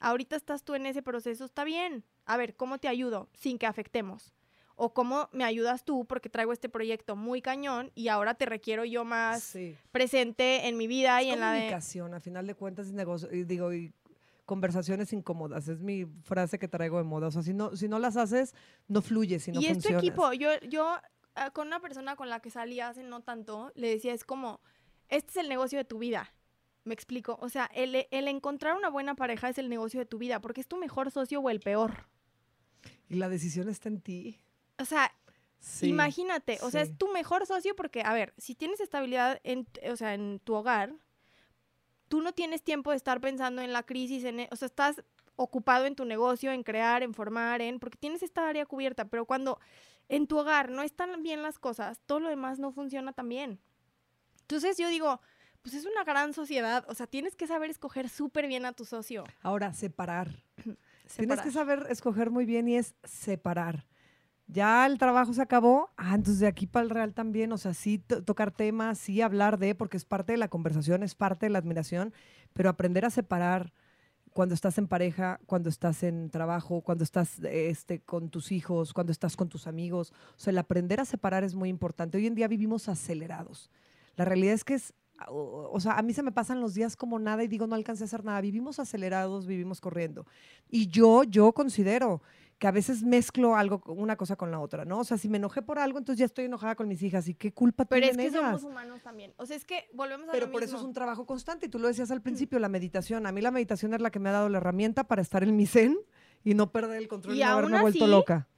[0.00, 3.66] ahorita estás tú en ese proceso, está bien, a ver, ¿cómo te ayudo sin que
[3.66, 4.34] afectemos?
[4.76, 8.84] O cómo me ayudas tú porque traigo este proyecto muy cañón y ahora te requiero
[8.84, 9.76] yo más Sí.
[9.92, 11.58] presente en mi vida y en la de...
[11.60, 13.92] comunicación, a final de cuentas, es negocio, y digo, y
[14.46, 17.28] conversaciones incómodas, es mi frase que traigo de moda.
[17.28, 18.54] O sea, si no, si no las haces,
[18.88, 20.02] no fluyes y no y es tu funcionas.
[20.04, 20.32] equipo.
[20.34, 20.96] Yo, yo
[21.34, 24.60] ah, con una persona con la que salí hace no tanto, le decía, es como,
[25.08, 26.32] este es el negocio de tu vida.
[26.84, 27.38] Me explico.
[27.40, 30.60] O sea, el, el encontrar una buena pareja es el negocio de tu vida, porque
[30.60, 32.06] es tu mejor socio o el peor.
[33.08, 34.38] Y la decisión está en ti.
[34.78, 35.10] O sea,
[35.60, 35.88] Sí.
[35.88, 39.96] imagínate, o sea, es tu mejor socio porque, a ver, si tienes estabilidad en, o
[39.96, 40.92] sea, en tu hogar,
[42.08, 45.02] tú no tienes tiempo de estar pensando en la crisis, en, e- o sea, estás
[45.36, 49.24] ocupado en tu negocio, en crear, en formar, en, porque tienes esta área cubierta, pero
[49.24, 49.58] cuando
[50.08, 53.60] en tu hogar no están bien las cosas, todo lo demás no funciona tan bien.
[54.42, 55.20] Entonces yo digo,
[55.62, 58.84] pues es una gran sociedad, o sea, tienes que saber escoger súper bien a tu
[58.84, 59.24] socio.
[59.42, 60.42] Ahora, separar.
[61.16, 61.44] Tienes separar.
[61.44, 63.86] que saber escoger muy bien y es separar.
[64.46, 67.72] Ya el trabajo se acabó, ah, entonces de aquí para el real también, o sea,
[67.72, 71.46] sí to- tocar temas, sí hablar de, porque es parte de la conversación, es parte
[71.46, 72.12] de la admiración,
[72.52, 73.72] pero aprender a separar
[74.34, 79.12] cuando estás en pareja, cuando estás en trabajo, cuando estás este, con tus hijos, cuando
[79.12, 80.12] estás con tus amigos.
[80.36, 82.18] O sea, el aprender a separar es muy importante.
[82.18, 83.70] Hoy en día vivimos acelerados.
[84.16, 84.92] La realidad es que es,
[85.28, 87.76] o o sea, a mí se me pasan los días como nada y digo, no
[87.76, 88.40] alcancé a hacer nada.
[88.40, 90.26] Vivimos acelerados, vivimos corriendo.
[90.68, 92.20] Y yo, yo considero
[92.58, 95.00] que a veces mezclo algo, una cosa con la otra, ¿no?
[95.00, 97.28] O sea, si me enojé por algo, entonces ya estoy enojada con mis hijas.
[97.28, 98.40] ¿Y qué culpa Pero es que ellas?
[98.40, 99.34] somos humanos también.
[99.36, 100.88] O sea, es que volvemos a Pero lo por eso es mismo.
[100.88, 101.66] un trabajo constante.
[101.66, 103.26] Y tú lo decías al principio, la meditación.
[103.26, 105.56] A mí la meditación es la que me ha dado la herramienta para estar en
[105.56, 105.98] mi zen
[106.44, 108.48] y no perder el control y, no haberme aún vuelto así, loca.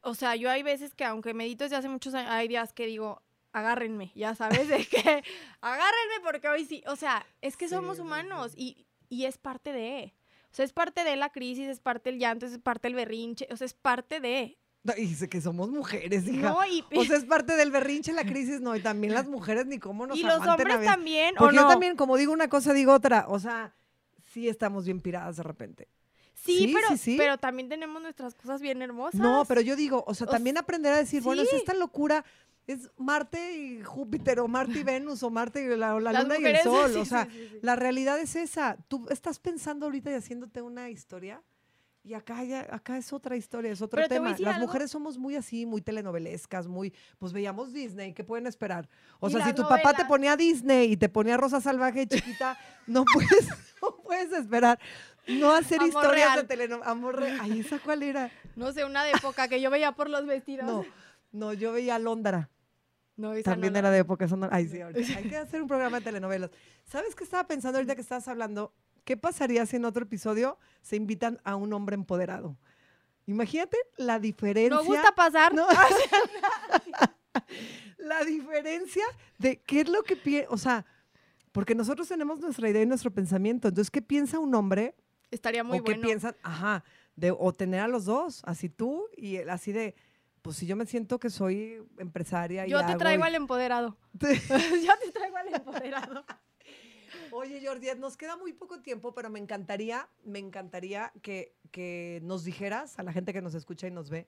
[0.00, 2.86] O sea, yo hay veces que aunque medito desde hace muchos años, hay días que
[2.86, 3.22] digo,
[3.52, 4.98] agárrenme, ya sabes, de que
[5.60, 6.82] agárrenme porque hoy sí.
[6.86, 10.14] O sea, es que Sí, somos humanos y, y es parte de.
[10.52, 13.46] O sea, es parte de la crisis, es parte del llanto, es parte del berrinche,
[13.50, 14.58] o sea, es parte de.
[14.96, 16.50] Y dice que somos mujeres, hija.
[16.50, 18.76] No, y, O sea, es parte del berrinche, la crisis, no.
[18.76, 21.62] Y también las mujeres, ni cómo nos y los hombres también, ¿o Porque no?
[21.62, 23.26] yo también, como digo una cosa, digo otra.
[23.28, 23.74] O sea,
[24.32, 25.88] sí estamos bien piradas de repente.
[26.34, 27.14] Sí, Sí, pero, sí, sí.
[27.18, 29.20] pero también tenemos nuestras cosas bien hermosas.
[29.20, 32.24] No, pero yo digo, o sea, O también aprender a decir, bueno, es esta locura,
[32.66, 36.58] es Marte y Júpiter, o Marte y Venus, o Marte y la, luna y el
[36.58, 36.92] sol.
[36.92, 37.58] sí, o sea, sí, sí, sí.
[37.62, 38.76] la realidad es esa.
[38.88, 41.42] Tú estás pensando ahorita y haciéndote una historia.
[42.02, 44.30] Y acá, ya, acá es otra historia, es otro Pero tema.
[44.38, 44.68] Las algo.
[44.68, 48.88] mujeres somos muy así, muy telenovelescas, muy, pues veíamos Disney, ¿qué pueden esperar?
[49.18, 52.56] O sea, si tu papá te ponía Disney y te ponía Rosa Salvaje chiquita,
[52.86, 53.48] no puedes,
[53.82, 54.78] no puedes esperar
[55.26, 56.46] no hacer Amor historias de real.
[56.46, 56.88] telenovelas.
[56.88, 57.38] Amor real.
[57.40, 58.30] Ay, ¿esa cuál era?
[58.54, 60.64] No sé, una de época que yo veía por los vestidos.
[60.64, 60.84] No,
[61.32, 62.50] no, yo veía Londra.
[63.16, 64.26] No, esa También no era la- de época.
[64.50, 65.18] Ay, sí, ahorita.
[65.18, 66.50] Hay que hacer un programa de telenovelas.
[66.84, 68.72] ¿Sabes qué estaba pensando ahorita que estabas hablando?
[69.04, 72.56] ¿Qué pasaría si en otro episodio se invitan a un hombre empoderado?
[73.26, 74.76] Imagínate la diferencia.
[74.76, 75.54] ¿No gusta pasar?
[75.54, 75.66] No.
[77.98, 79.04] la diferencia
[79.38, 80.50] de qué es lo que piensa.
[80.52, 80.84] O sea,
[81.52, 83.68] porque nosotros tenemos nuestra idea y nuestro pensamiento.
[83.68, 84.94] Entonces, ¿qué piensa un hombre?
[85.30, 86.06] Estaría muy o qué bueno.
[86.06, 86.84] piensan, ajá,
[87.16, 89.94] de o tener a los dos, así tú y así de,
[90.46, 93.34] pues si yo me siento que soy empresaria y Yo te hago traigo y- al
[93.34, 93.96] empoderado.
[94.20, 96.24] Yo te traigo al empoderado.
[97.32, 102.44] Oye, Jordi, nos queda muy poco tiempo, pero me encantaría, me encantaría que, que nos
[102.44, 104.26] dijeras, a la gente que nos escucha y nos ve,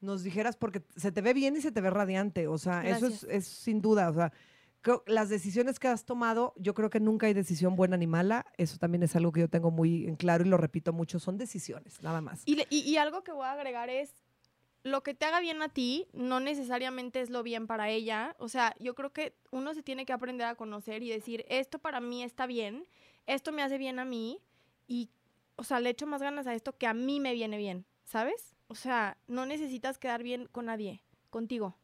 [0.00, 3.06] nos dijeras, porque se te ve bien y se te ve radiante, o sea, eso
[3.06, 3.24] es, Gracias.
[3.30, 4.32] es sin duda, o sea,
[5.06, 8.78] las decisiones que has tomado, yo creo que nunca hay decisión buena ni mala, eso
[8.78, 12.02] también es algo que yo tengo muy en claro y lo repito mucho, son decisiones,
[12.02, 12.42] nada más.
[12.46, 14.10] Y, y- y algo que voy a agregar es,
[14.82, 18.34] lo que te haga bien a ti no necesariamente es lo bien para ella.
[18.38, 21.78] O sea, yo creo que uno se tiene que aprender a conocer y decir, esto
[21.78, 22.86] para mí está bien,
[23.26, 24.40] esto me hace bien a mí
[24.88, 25.10] y,
[25.56, 28.56] o sea, le echo más ganas a esto que a mí me viene bien, ¿sabes?
[28.68, 31.76] O sea, no necesitas quedar bien con nadie, contigo.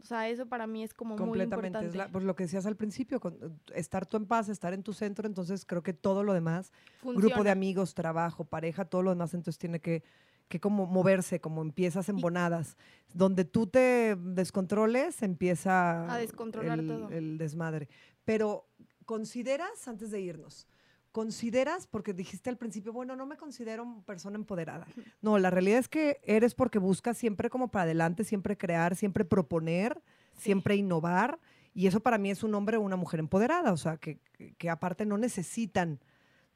[0.00, 1.86] O sea, eso para mí es como muy Completamente, importante.
[1.88, 4.84] es la- pues lo que decías al principio, con- estar tú en paz, estar en
[4.84, 9.10] tu centro, entonces creo que todo lo demás grupo de amigos, trabajo, pareja, todo lo
[9.10, 10.04] demás, entonces tiene que,
[10.48, 12.76] que como moverse, como empiezas embonadas.
[13.14, 17.08] Donde tú te descontroles, empieza A descontrolar el, todo.
[17.10, 17.88] el desmadre.
[18.24, 18.66] Pero
[19.04, 20.66] consideras, antes de irnos,
[21.12, 24.86] consideras, porque dijiste al principio, bueno, no me considero persona empoderada.
[25.22, 29.24] No, la realidad es que eres porque buscas siempre como para adelante, siempre crear, siempre
[29.24, 30.02] proponer,
[30.34, 30.42] Sí.
[30.44, 31.40] siempre innovar.
[31.74, 34.20] Y eso para mí es un hombre o una mujer empoderada, o sea, que-
[34.58, 35.98] que aparte no necesitan.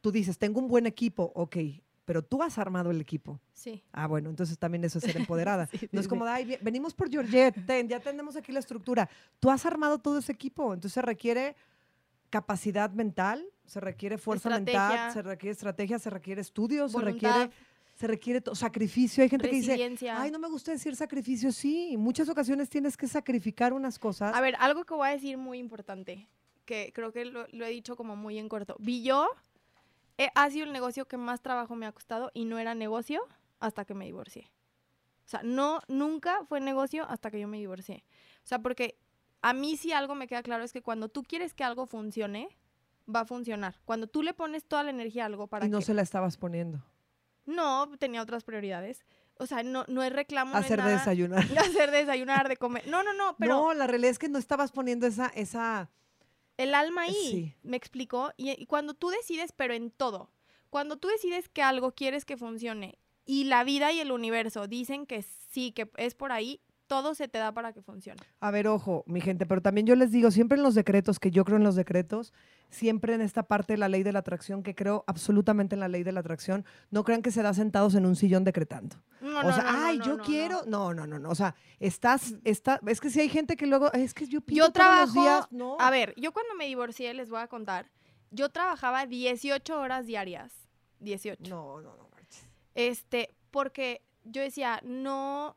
[0.00, 1.56] Tú dices, tengo un buen equipo, ok,
[2.04, 3.40] pero tú has armado el equipo.
[3.52, 3.82] Sí.
[3.92, 5.66] Ah, bueno, entonces también eso es ser empoderada.
[5.72, 8.50] Sí, no es sí, como, de, "Ay, vi- venimos por Georgette, ten, ya tenemos aquí
[8.52, 9.08] la estructura.
[9.40, 11.54] Tú has armado todo ese equipo, entonces se requiere
[12.30, 17.50] capacidad mental, se requiere fuerza mental, se requiere estrategia, se requiere estudio, se requiere,
[17.94, 19.22] se requiere sacrificio.
[19.22, 21.52] Hay gente que dice, ay, no me gusta decir sacrificio.
[21.52, 24.34] Sí, en muchas ocasiones tienes que sacrificar unas cosas.
[24.34, 26.26] A ver, algo que voy a decir muy importante,
[26.64, 28.76] que creo que lo, lo he dicho como muy en corto.
[28.78, 29.51] Billo eh,
[30.34, 33.26] ha sido el negocio que más trabajo me ha costado y no era negocio
[33.60, 34.50] hasta que me divorcié.
[35.24, 38.04] O sea, no, nunca fue negocio hasta que yo me divorcié.
[38.38, 38.98] O sea, porque
[39.40, 42.48] a mí sí algo me queda claro es que cuando tú quieres que algo funcione,
[43.12, 43.80] va a funcionar.
[43.84, 45.84] Cuando tú le pones toda la energía a algo para y no que...
[45.84, 46.84] se la estabas poniendo.
[47.44, 49.04] No, tenía otras prioridades.
[49.38, 50.92] O sea, no, no es reclamo, no es Hacer nada.
[50.92, 51.44] desayunar.
[51.58, 52.86] Hacer de desayunar, de comer.
[52.86, 53.54] No, no, no, pero...
[53.54, 55.90] no, la realidad es que no estabas poniendo esa, esa,
[56.62, 57.54] El alma ahí, Sí.
[57.62, 58.32] me explicó.
[58.36, 60.30] Y, y cuando tú decides, pero en todo,
[60.70, 65.06] cuando tú decides que algo quieres que funcione y la vida y el universo dicen
[65.06, 66.60] que sí, que es por ahí,
[66.92, 68.20] todo se te da para que funcione.
[68.40, 71.30] A ver, ojo, mi gente, pero también yo les digo, siempre en los decretos, que
[71.30, 72.34] yo creo en los decretos,
[72.68, 75.88] siempre en esta parte de la ley de la atracción, que creo absolutamente en la
[75.88, 78.96] ley de la atracción, no crean que se da sentados en un sillón decretando.
[79.22, 80.64] No, o no, sea, no, ay, yo quiero.
[80.66, 80.92] no.
[80.92, 81.06] No.
[81.06, 81.30] no, no.
[81.30, 84.66] O sea, estás, está, es que si hay gente que luego, es que yo pido
[84.66, 85.46] Yo todos trabajo, los días.
[85.50, 85.78] No.
[85.80, 87.90] a ver, yo cuando me divorcié, les voy a contar,
[88.30, 90.52] yo trabajaba 18 horas diarias
[91.00, 91.48] 18.
[91.48, 92.02] No, no, no.
[92.74, 95.56] Este, porque yo decía, no,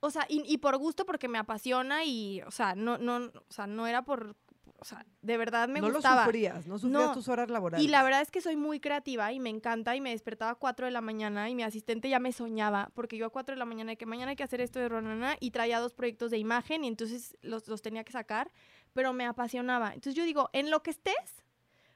[0.00, 3.52] o sea, y, y por gusto porque me apasiona y, o sea, no, no, o
[3.52, 4.34] sea, no era por,
[4.78, 6.22] o sea, de verdad me no gustaba.
[6.22, 7.12] lo sufrías, no sufrías No.
[7.12, 7.84] tus horas laborales.
[7.84, 10.54] Y la verdad es que soy muy creativa y me encanta y me despertaba a
[10.54, 13.58] 4 de la mañana y mi asistente ya me soñaba porque yo a 4 de
[13.58, 16.30] la mañana de que mañana hay que hacer esto de Ronana y traía dos proyectos
[16.30, 18.50] de imagen y entonces los, los tenía que sacar,
[18.94, 19.88] pero me apasionaba.
[19.88, 21.44] Entonces yo digo, en lo que estés,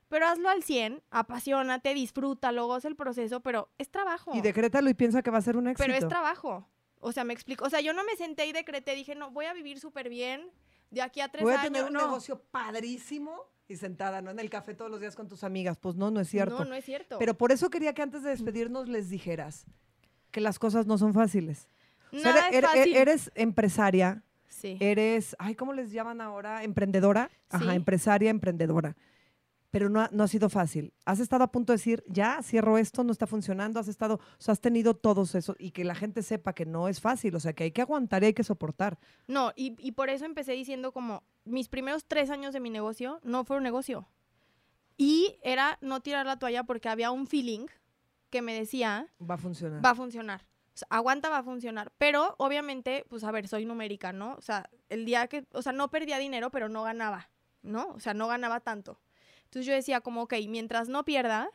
[0.08, 4.32] pero hazlo al 100, apasionate, disfrútalo, goza el proceso, pero es trabajo.
[4.34, 5.86] Y decrétalo y piensa que va a ser un éxito.
[5.86, 6.68] Pero es trabajo.
[7.06, 7.64] O sea, me explico.
[7.64, 10.50] O sea, yo no me senté y decreté, dije, no, voy a vivir súper bien
[10.90, 11.72] de aquí a tres Voy a años.
[11.72, 12.00] tener un no.
[12.06, 14.30] negocio padrísimo y sentada, ¿no?
[14.30, 15.76] En el café todos los días con tus amigas.
[15.78, 16.58] Pues no, no es cierto.
[16.60, 17.18] No, no es cierto.
[17.18, 19.66] Pero por eso quería que antes de despedirnos les dijeras
[20.30, 21.68] que las cosas no son fáciles.
[22.12, 22.96] O sea, Nada eres, es fácil.
[22.96, 24.76] eres empresaria, sí.
[24.80, 26.62] eres, ay, ¿cómo les llaman ahora?
[26.64, 27.30] Emprendedora.
[27.50, 27.76] Ajá, Sí.
[27.76, 28.96] empresaria, emprendedora.
[29.74, 30.94] Pero no ha, no ha sido fácil.
[31.04, 33.80] Has estado a punto de decir, ya, cierro esto, no está funcionando.
[33.80, 36.86] Has estado, o sea, has tenido todos eso y que la gente sepa que no
[36.86, 37.34] es fácil.
[37.34, 39.00] O sea, que hay que aguantar y hay que soportar.
[39.26, 43.18] No, y, y por eso empecé diciendo como, mis primeros tres años de mi negocio
[43.24, 44.06] no fueron negocio.
[44.96, 47.66] Y era no tirar la toalla porque había un feeling
[48.30, 49.84] que me decía, Va a funcionar.
[49.84, 50.46] va a funcionar.
[50.68, 51.92] O sea, aguanta, va a funcionar.
[51.98, 54.36] Pero obviamente, pues a ver, soy numérica, ¿no?
[54.36, 57.28] O sea, el día que, o sea, no perdía dinero, pero no ganaba,
[57.62, 57.88] ¿no?
[57.88, 59.00] O sea, no ganaba tanto.
[59.54, 61.48] Entonces yo decía como, ok, mientras no pierda,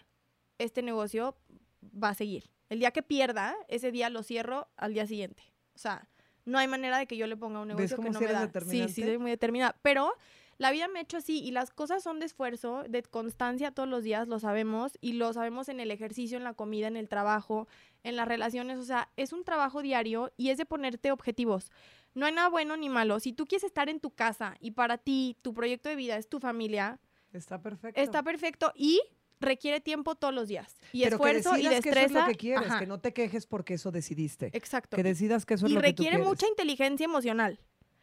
[0.57, 1.35] este negocio
[1.83, 2.49] va a seguir.
[2.69, 5.43] El día que pierda, ese día lo cierro al día siguiente.
[5.75, 6.07] O sea,
[6.45, 8.31] no hay manera de que yo le ponga un ¿Ves negocio que no sí me
[8.31, 8.49] da.
[8.61, 9.75] Sí, sí, soy muy determinada.
[9.81, 10.13] Pero
[10.57, 13.89] la vida me ha hecho así y las cosas son de esfuerzo, de constancia todos
[13.89, 17.09] los días, lo sabemos, y lo sabemos en el ejercicio, en la comida, en el
[17.09, 17.67] trabajo,
[18.03, 18.79] en las relaciones.
[18.79, 21.69] O sea, es un trabajo diario y es de ponerte objetivos.
[22.13, 23.19] No hay nada bueno ni malo.
[23.19, 26.29] Si tú quieres estar en tu casa y para ti tu proyecto de vida es
[26.29, 26.97] tu familia,
[27.33, 28.01] Está perfecto.
[28.01, 29.01] está perfecto y
[29.39, 30.79] requiere tiempo todos los días.
[30.91, 32.25] Y Pero esfuerzo que y decidas que eso es destreza.
[32.25, 34.49] lo que quieres, Ajá, que no te quejes porque eso decidiste.
[34.53, 34.95] Exacto.
[34.95, 37.59] Que decidas que eso es y lo que tú requiere mucha inteligencia emocional.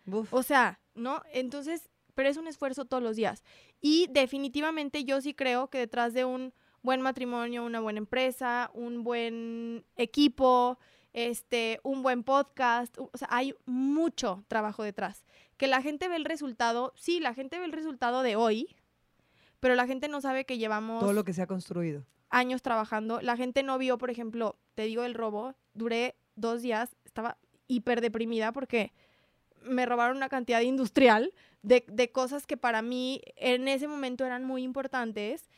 [0.06, 0.32] Uf.
[0.32, 1.22] O sea, ¿no?
[1.32, 3.44] Entonces, pero es un esfuerzo todos los días.
[3.80, 9.04] Y definitivamente yo sí creo que detrás de un buen matrimonio, una buena empresa, un
[9.04, 10.78] buen equipo,
[11.12, 15.24] este, un buen podcast, o sea, hay mucho trabajo detrás.
[15.56, 18.76] Que la gente ve el resultado, sí, la gente ve el resultado de hoy,
[19.66, 22.04] pero la gente no sabe que llevamos todo lo que se ha construido.
[22.30, 23.20] años trabajando.
[23.20, 27.36] La gente no vio, por ejemplo, te digo el robo, duré dos días, estaba
[27.66, 28.92] hiper deprimida porque
[29.62, 34.44] me robaron una cantidad industrial de, de cosas que para mí en ese momento eran
[34.44, 35.50] muy importantes,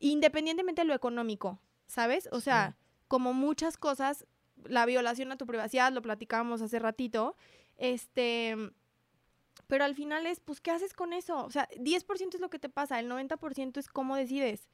[0.00, 2.28] independientemente de lo económico, ¿sabes?
[2.32, 2.84] O sea, Sí.
[3.06, 4.26] como muchas cosas,
[4.64, 7.36] la violación a tu privacidad, lo platicábamos hace ratito,
[7.76, 8.56] este...
[9.66, 11.44] Pero al final es, pues, ¿qué haces con eso?
[11.44, 14.68] O sea, 10% es lo que te pasa, el 90% es cómo decides.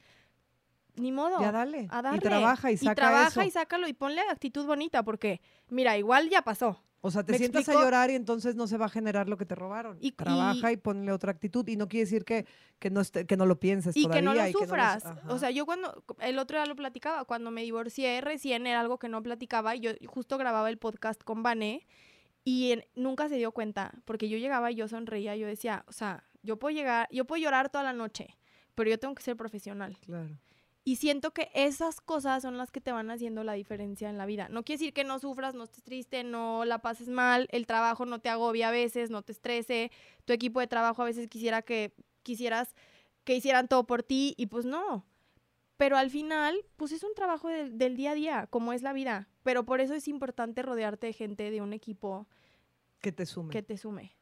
[0.97, 1.41] Ni modo.
[1.41, 1.87] Ya dale.
[1.91, 2.19] A darle.
[2.19, 3.43] Y trabaja y saca trabaja eso.
[3.43, 6.83] y sácalo y ponle actitud bonita porque, mira, igual ya pasó.
[7.05, 7.81] O sea, te ¿Me sientas explico?
[7.81, 9.97] a llorar y entonces no se va a generar lo que te robaron.
[10.01, 11.67] Y- Trabaja y, ponle otra actitud.
[11.67, 12.47] Y no quiere decir que,
[12.79, 14.21] que, no, esté- que no lo pienses Y todavía.
[14.21, 15.05] que no lo y que no sufras.
[15.29, 18.99] o sea, yo cuando, el otro día lo platicaba, cuando me divorcié recién era algo
[18.99, 21.89] que no platicaba y yo justo grababa el podcast con Vané
[22.45, 25.93] y en- nunca se dio cuenta porque yo llegaba y yo sonreía, yo decía, o
[25.93, 28.37] sea, yo puedo llegar, yo puedo llorar toda la noche,
[28.75, 29.97] pero yo tengo que ser profesional.
[30.01, 30.37] Claro.
[30.85, 34.27] Y siento que esas cosas son las que te van haciendo la diferencia en la
[34.27, 34.49] vida.
[34.49, 38.05] No quiere decir que no sufras, no estés triste, no la pases mal, el trabajo
[38.05, 39.93] no te agobia a veces, no te estrese,
[40.25, 42.75] tu equipo de trabajo a veces quisiera que quisieras
[43.23, 45.05] que hicieran todo por ti y pues no.
[45.83, 48.93] Pero al final, pues es un trabajo del- del día a día, como es la
[48.93, 49.27] vida.
[49.43, 52.29] Pero por eso es importante rodearte de gente, de un equipo
[53.01, 53.51] Que te sume.
[53.51, 54.15] que te sume,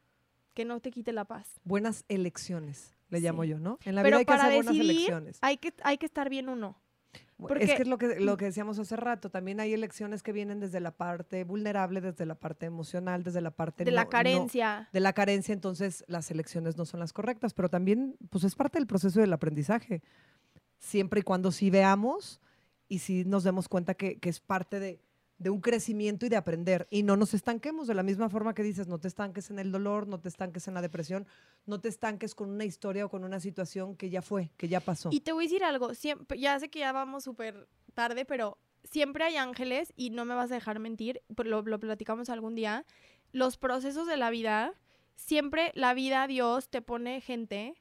[0.55, 1.61] que no te quite la paz.
[1.65, 3.25] Buenas elecciones, le Sí.
[3.25, 3.79] llamo yo, ¿no?
[3.85, 5.39] En la Pero vida hay que para hacer buenas decidir, elecciones.
[5.43, 6.81] Hay que, hay que estar bien uno.
[7.37, 10.33] Porque- es que es lo que, lo que decíamos hace rato, también hay elecciones que
[10.33, 14.05] vienen desde la parte vulnerable, desde la parte emocional, desde la parte De no- la
[14.05, 14.89] no- carencia.
[14.95, 18.79] de la carencia, entonces las elecciones no son las correctas, pero también pues es parte
[18.79, 20.03] del proceso del aprendizaje,
[20.81, 22.41] siempre y cuando sí veamos
[22.89, 25.01] y sí nos demos cuenta que, que es parte de,
[25.41, 28.63] de un crecimiento y de aprender y no nos estanquemos de la misma forma que
[28.63, 31.27] dices, no te estanques en el dolor, no te estanques en la depresión,
[31.65, 34.81] no te estanques con una historia o con una situación que ya fue, que ya
[34.81, 35.11] pasó.
[35.13, 38.59] Y te voy a decir algo, siempre, ya sé que ya vamos súper tarde, pero
[38.85, 42.85] siempre hay ángeles y no me vas a dejar mentir, lo, lo platicamos algún día.
[43.33, 44.75] Los procesos de la vida,
[45.15, 47.77] siempre la vida, Dios te pone gente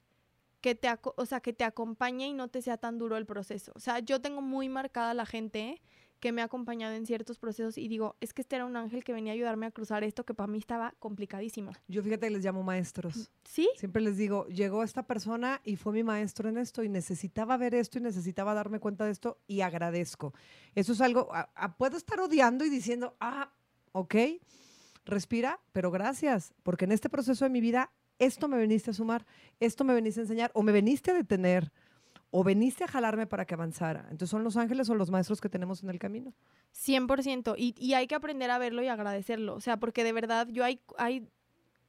[0.62, 3.72] que te, o sea, que te acompañe y no te sea tan duro el proceso.
[3.76, 5.82] O sea, yo tengo muy marcada la gente
[6.20, 9.06] que me ha acompañado en ciertos procesos y digo, es que este era un ángel
[9.06, 11.72] que venía a ayudarme a cruzar esto que para mí estaba complicadísimo.
[11.88, 13.32] Yo fíjate que les llamo maestros.
[13.46, 13.70] ¿Sí?
[13.78, 17.74] Siempre les digo, llegó esta persona y fue mi maestro en esto y necesitaba ver
[17.74, 20.34] esto y necesitaba darme cuenta de esto y agradezco.
[20.76, 23.54] Eso es algo, a- a- puedo estar odiando y diciendo, ah,
[23.94, 24.16] ok,
[25.06, 29.26] respira, pero gracias, porque en este proceso de mi vida esto me veniste a sumar,
[29.60, 31.72] esto me veniste a enseñar o me veniste a detener
[32.32, 34.02] o veniste a jalarme para que avanzara.
[34.12, 36.34] Entonces son los ángeles o los maestros que tenemos en el camino.
[36.76, 37.56] 100%.
[37.58, 39.56] Y, y hay que aprender a verlo y agradecerlo.
[39.56, 41.28] O sea, porque de verdad yo hay, hay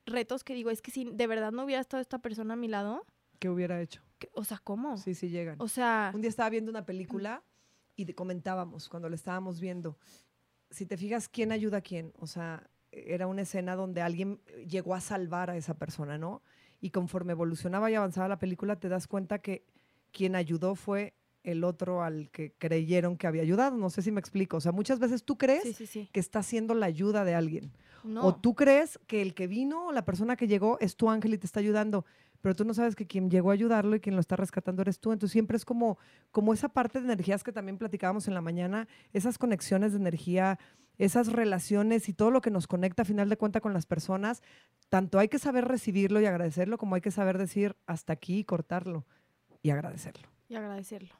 [0.07, 2.69] retos que digo, es que si de verdad no hubiera estado esta persona a mi
[2.69, 3.05] lado,
[3.39, 4.03] ¿Qué hubiera hecho?
[4.19, 4.97] que- o sea, ¿cómo?
[4.97, 5.57] Sí, sí llegan.
[5.61, 7.43] O sea, Un día estaba viendo una película
[7.97, 9.99] y comentábamos cuando la estábamos viendo,
[10.71, 14.67] si te fijas quién ayuda a quién, o sea, era una escena donde alguien eh,
[14.69, 16.43] llegó a salvar a esa persona, ¿no?
[16.81, 19.65] Y conforme evolucionaba y avanzaba la película, te das cuenta que
[20.13, 23.77] quien ayudó fue el otro al que creyeron que había ayudado.
[23.77, 24.59] No sé si me explico.
[24.59, 26.09] O sea, muchas veces tú crees sí, sí, sí.
[26.13, 27.73] que está haciendo la ayuda de alguien.
[28.05, 28.27] No.
[28.27, 31.35] O tú crees que el que vino o la persona que llegó es tu ángel
[31.35, 32.05] y te está ayudando,
[32.41, 35.01] pero tú no sabes que quien llegó a ayudarlo y quien lo está rescatando eres
[35.01, 35.13] tú.
[35.13, 35.99] Entonces siempre es como,
[36.31, 40.59] como esa parte de energías que también platicábamos en la mañana, esas conexiones de energía,
[41.05, 44.43] esas relaciones y todo lo que nos conecta a final de cuenta con las personas,
[44.89, 48.45] tanto hay que saber recibirlo y agradecerlo, como hay que saber decir hasta aquí y
[48.45, 49.05] cortarlo
[49.63, 50.29] y agradecerlo.
[50.49, 51.15] Y agradecerlo.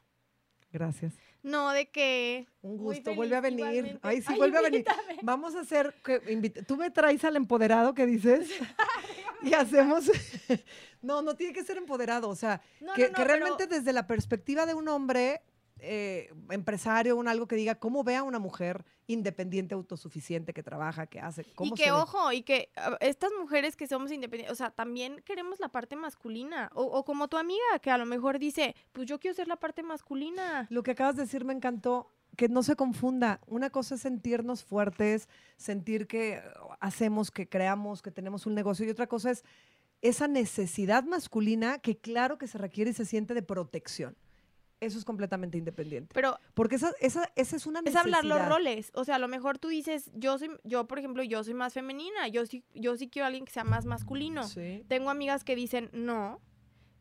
[0.73, 1.15] Gracias.
[1.43, 2.47] No, de que...
[2.63, 3.15] Un gusto.
[3.15, 3.61] Vuelve a venir.
[3.61, 3.99] igualmente.
[4.03, 4.85] Ay, sí, Ay, vuelve a venir.
[5.23, 8.49] Vamos a hacer que invite- tú me traes al empoderado que dices
[9.43, 10.11] y hacemos
[11.03, 13.67] No, no tiene que ser empoderado, o sea, No, que, no, no, que pero- realmente
[13.67, 15.41] desde la perspectiva de un hombre
[15.83, 21.07] eh, empresario, un algo que diga cómo ve a una mujer independiente, autosuficiente, que trabaja,
[21.07, 21.97] que hace, Y cómo que, se ve?
[21.97, 25.97] ojo, y que ah, estas mujeres que somos independientes, o sea, también queremos la parte
[25.97, 26.71] masculina.
[26.75, 29.57] O, o como tu amiga, que a lo mejor dice, pues yo quiero ser la
[29.57, 30.67] parte masculina.
[30.71, 32.09] Lo que acabas de decir me encantó.
[32.37, 33.41] Que no se confunda.
[33.47, 36.43] Una cosa es sentirnos fuertes, sentir que eh,
[36.79, 38.87] hacemos, que creamos, que tenemos un negocio.
[38.87, 39.45] Y otra cosa es
[40.01, 44.17] esa necesidad masculina que claro que se requiere y se siente de protección.
[44.81, 46.13] Eso es completamente independiente.
[46.15, 48.07] Pero Porque esa, esa, esa es una es necesidad.
[48.21, 48.91] hablar los roles.
[48.95, 51.75] O sea, a lo mejor tú dices, yo soy, yo, por ejemplo, yo soy más
[51.75, 52.29] femenina.
[52.29, 54.45] Yo sí, yo sí quiero a alguien que sea más masculino.
[54.45, 54.85] Sí.
[54.89, 56.41] Tengo amigas que dicen, no,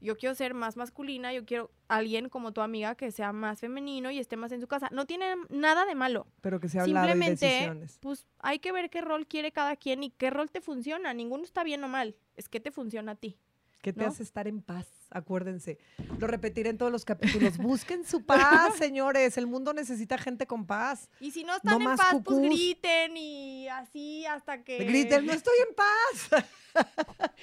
[0.02, 4.12] yo quiero ser más masculina, yo quiero alguien como tu amiga que sea más femenino
[4.12, 4.90] y esté más en su casa.
[4.92, 6.28] No tiene nada de malo.
[6.42, 7.98] Pero que se ha hablado y Simplemente, decisiones.
[8.02, 11.14] pues hay que ver qué rol quiere cada quien y qué rol te funciona.
[11.14, 12.16] Ninguno está bien o mal.
[12.36, 13.38] Es que te funciona a ti.
[13.82, 14.08] Que te ¿no?
[14.08, 15.78] hace estar en paz, acuérdense.
[16.18, 17.58] Lo repetiré en todos los capítulos.
[17.58, 19.38] Busquen su paz, señores.
[19.38, 21.10] El mundo necesita gente con paz.
[21.20, 24.84] Y si no están en paz, pues griten y así hasta que...
[24.84, 26.46] Griten, no estoy en paz.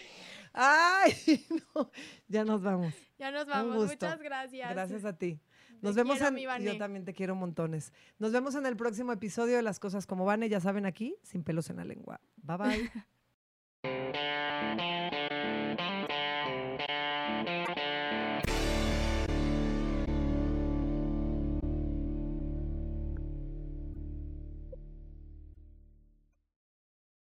[0.56, 1.12] Ay,
[1.74, 1.90] no.
[2.28, 2.94] Ya nos vamos.
[3.18, 3.86] Ya nos vamos.
[3.86, 4.70] Muchas gracias.
[4.70, 5.38] Gracias a ti.
[5.68, 6.64] Te Nos vemos quiero, en.
[6.64, 7.92] Yo también te quiero montones.
[8.18, 10.42] Nos vemos en el próximo episodio de Las Cosas como Van.
[10.42, 12.20] Ya saben aquí, sin pelos en la lengua.
[12.36, 12.90] Bye
[13.82, 14.95] bye.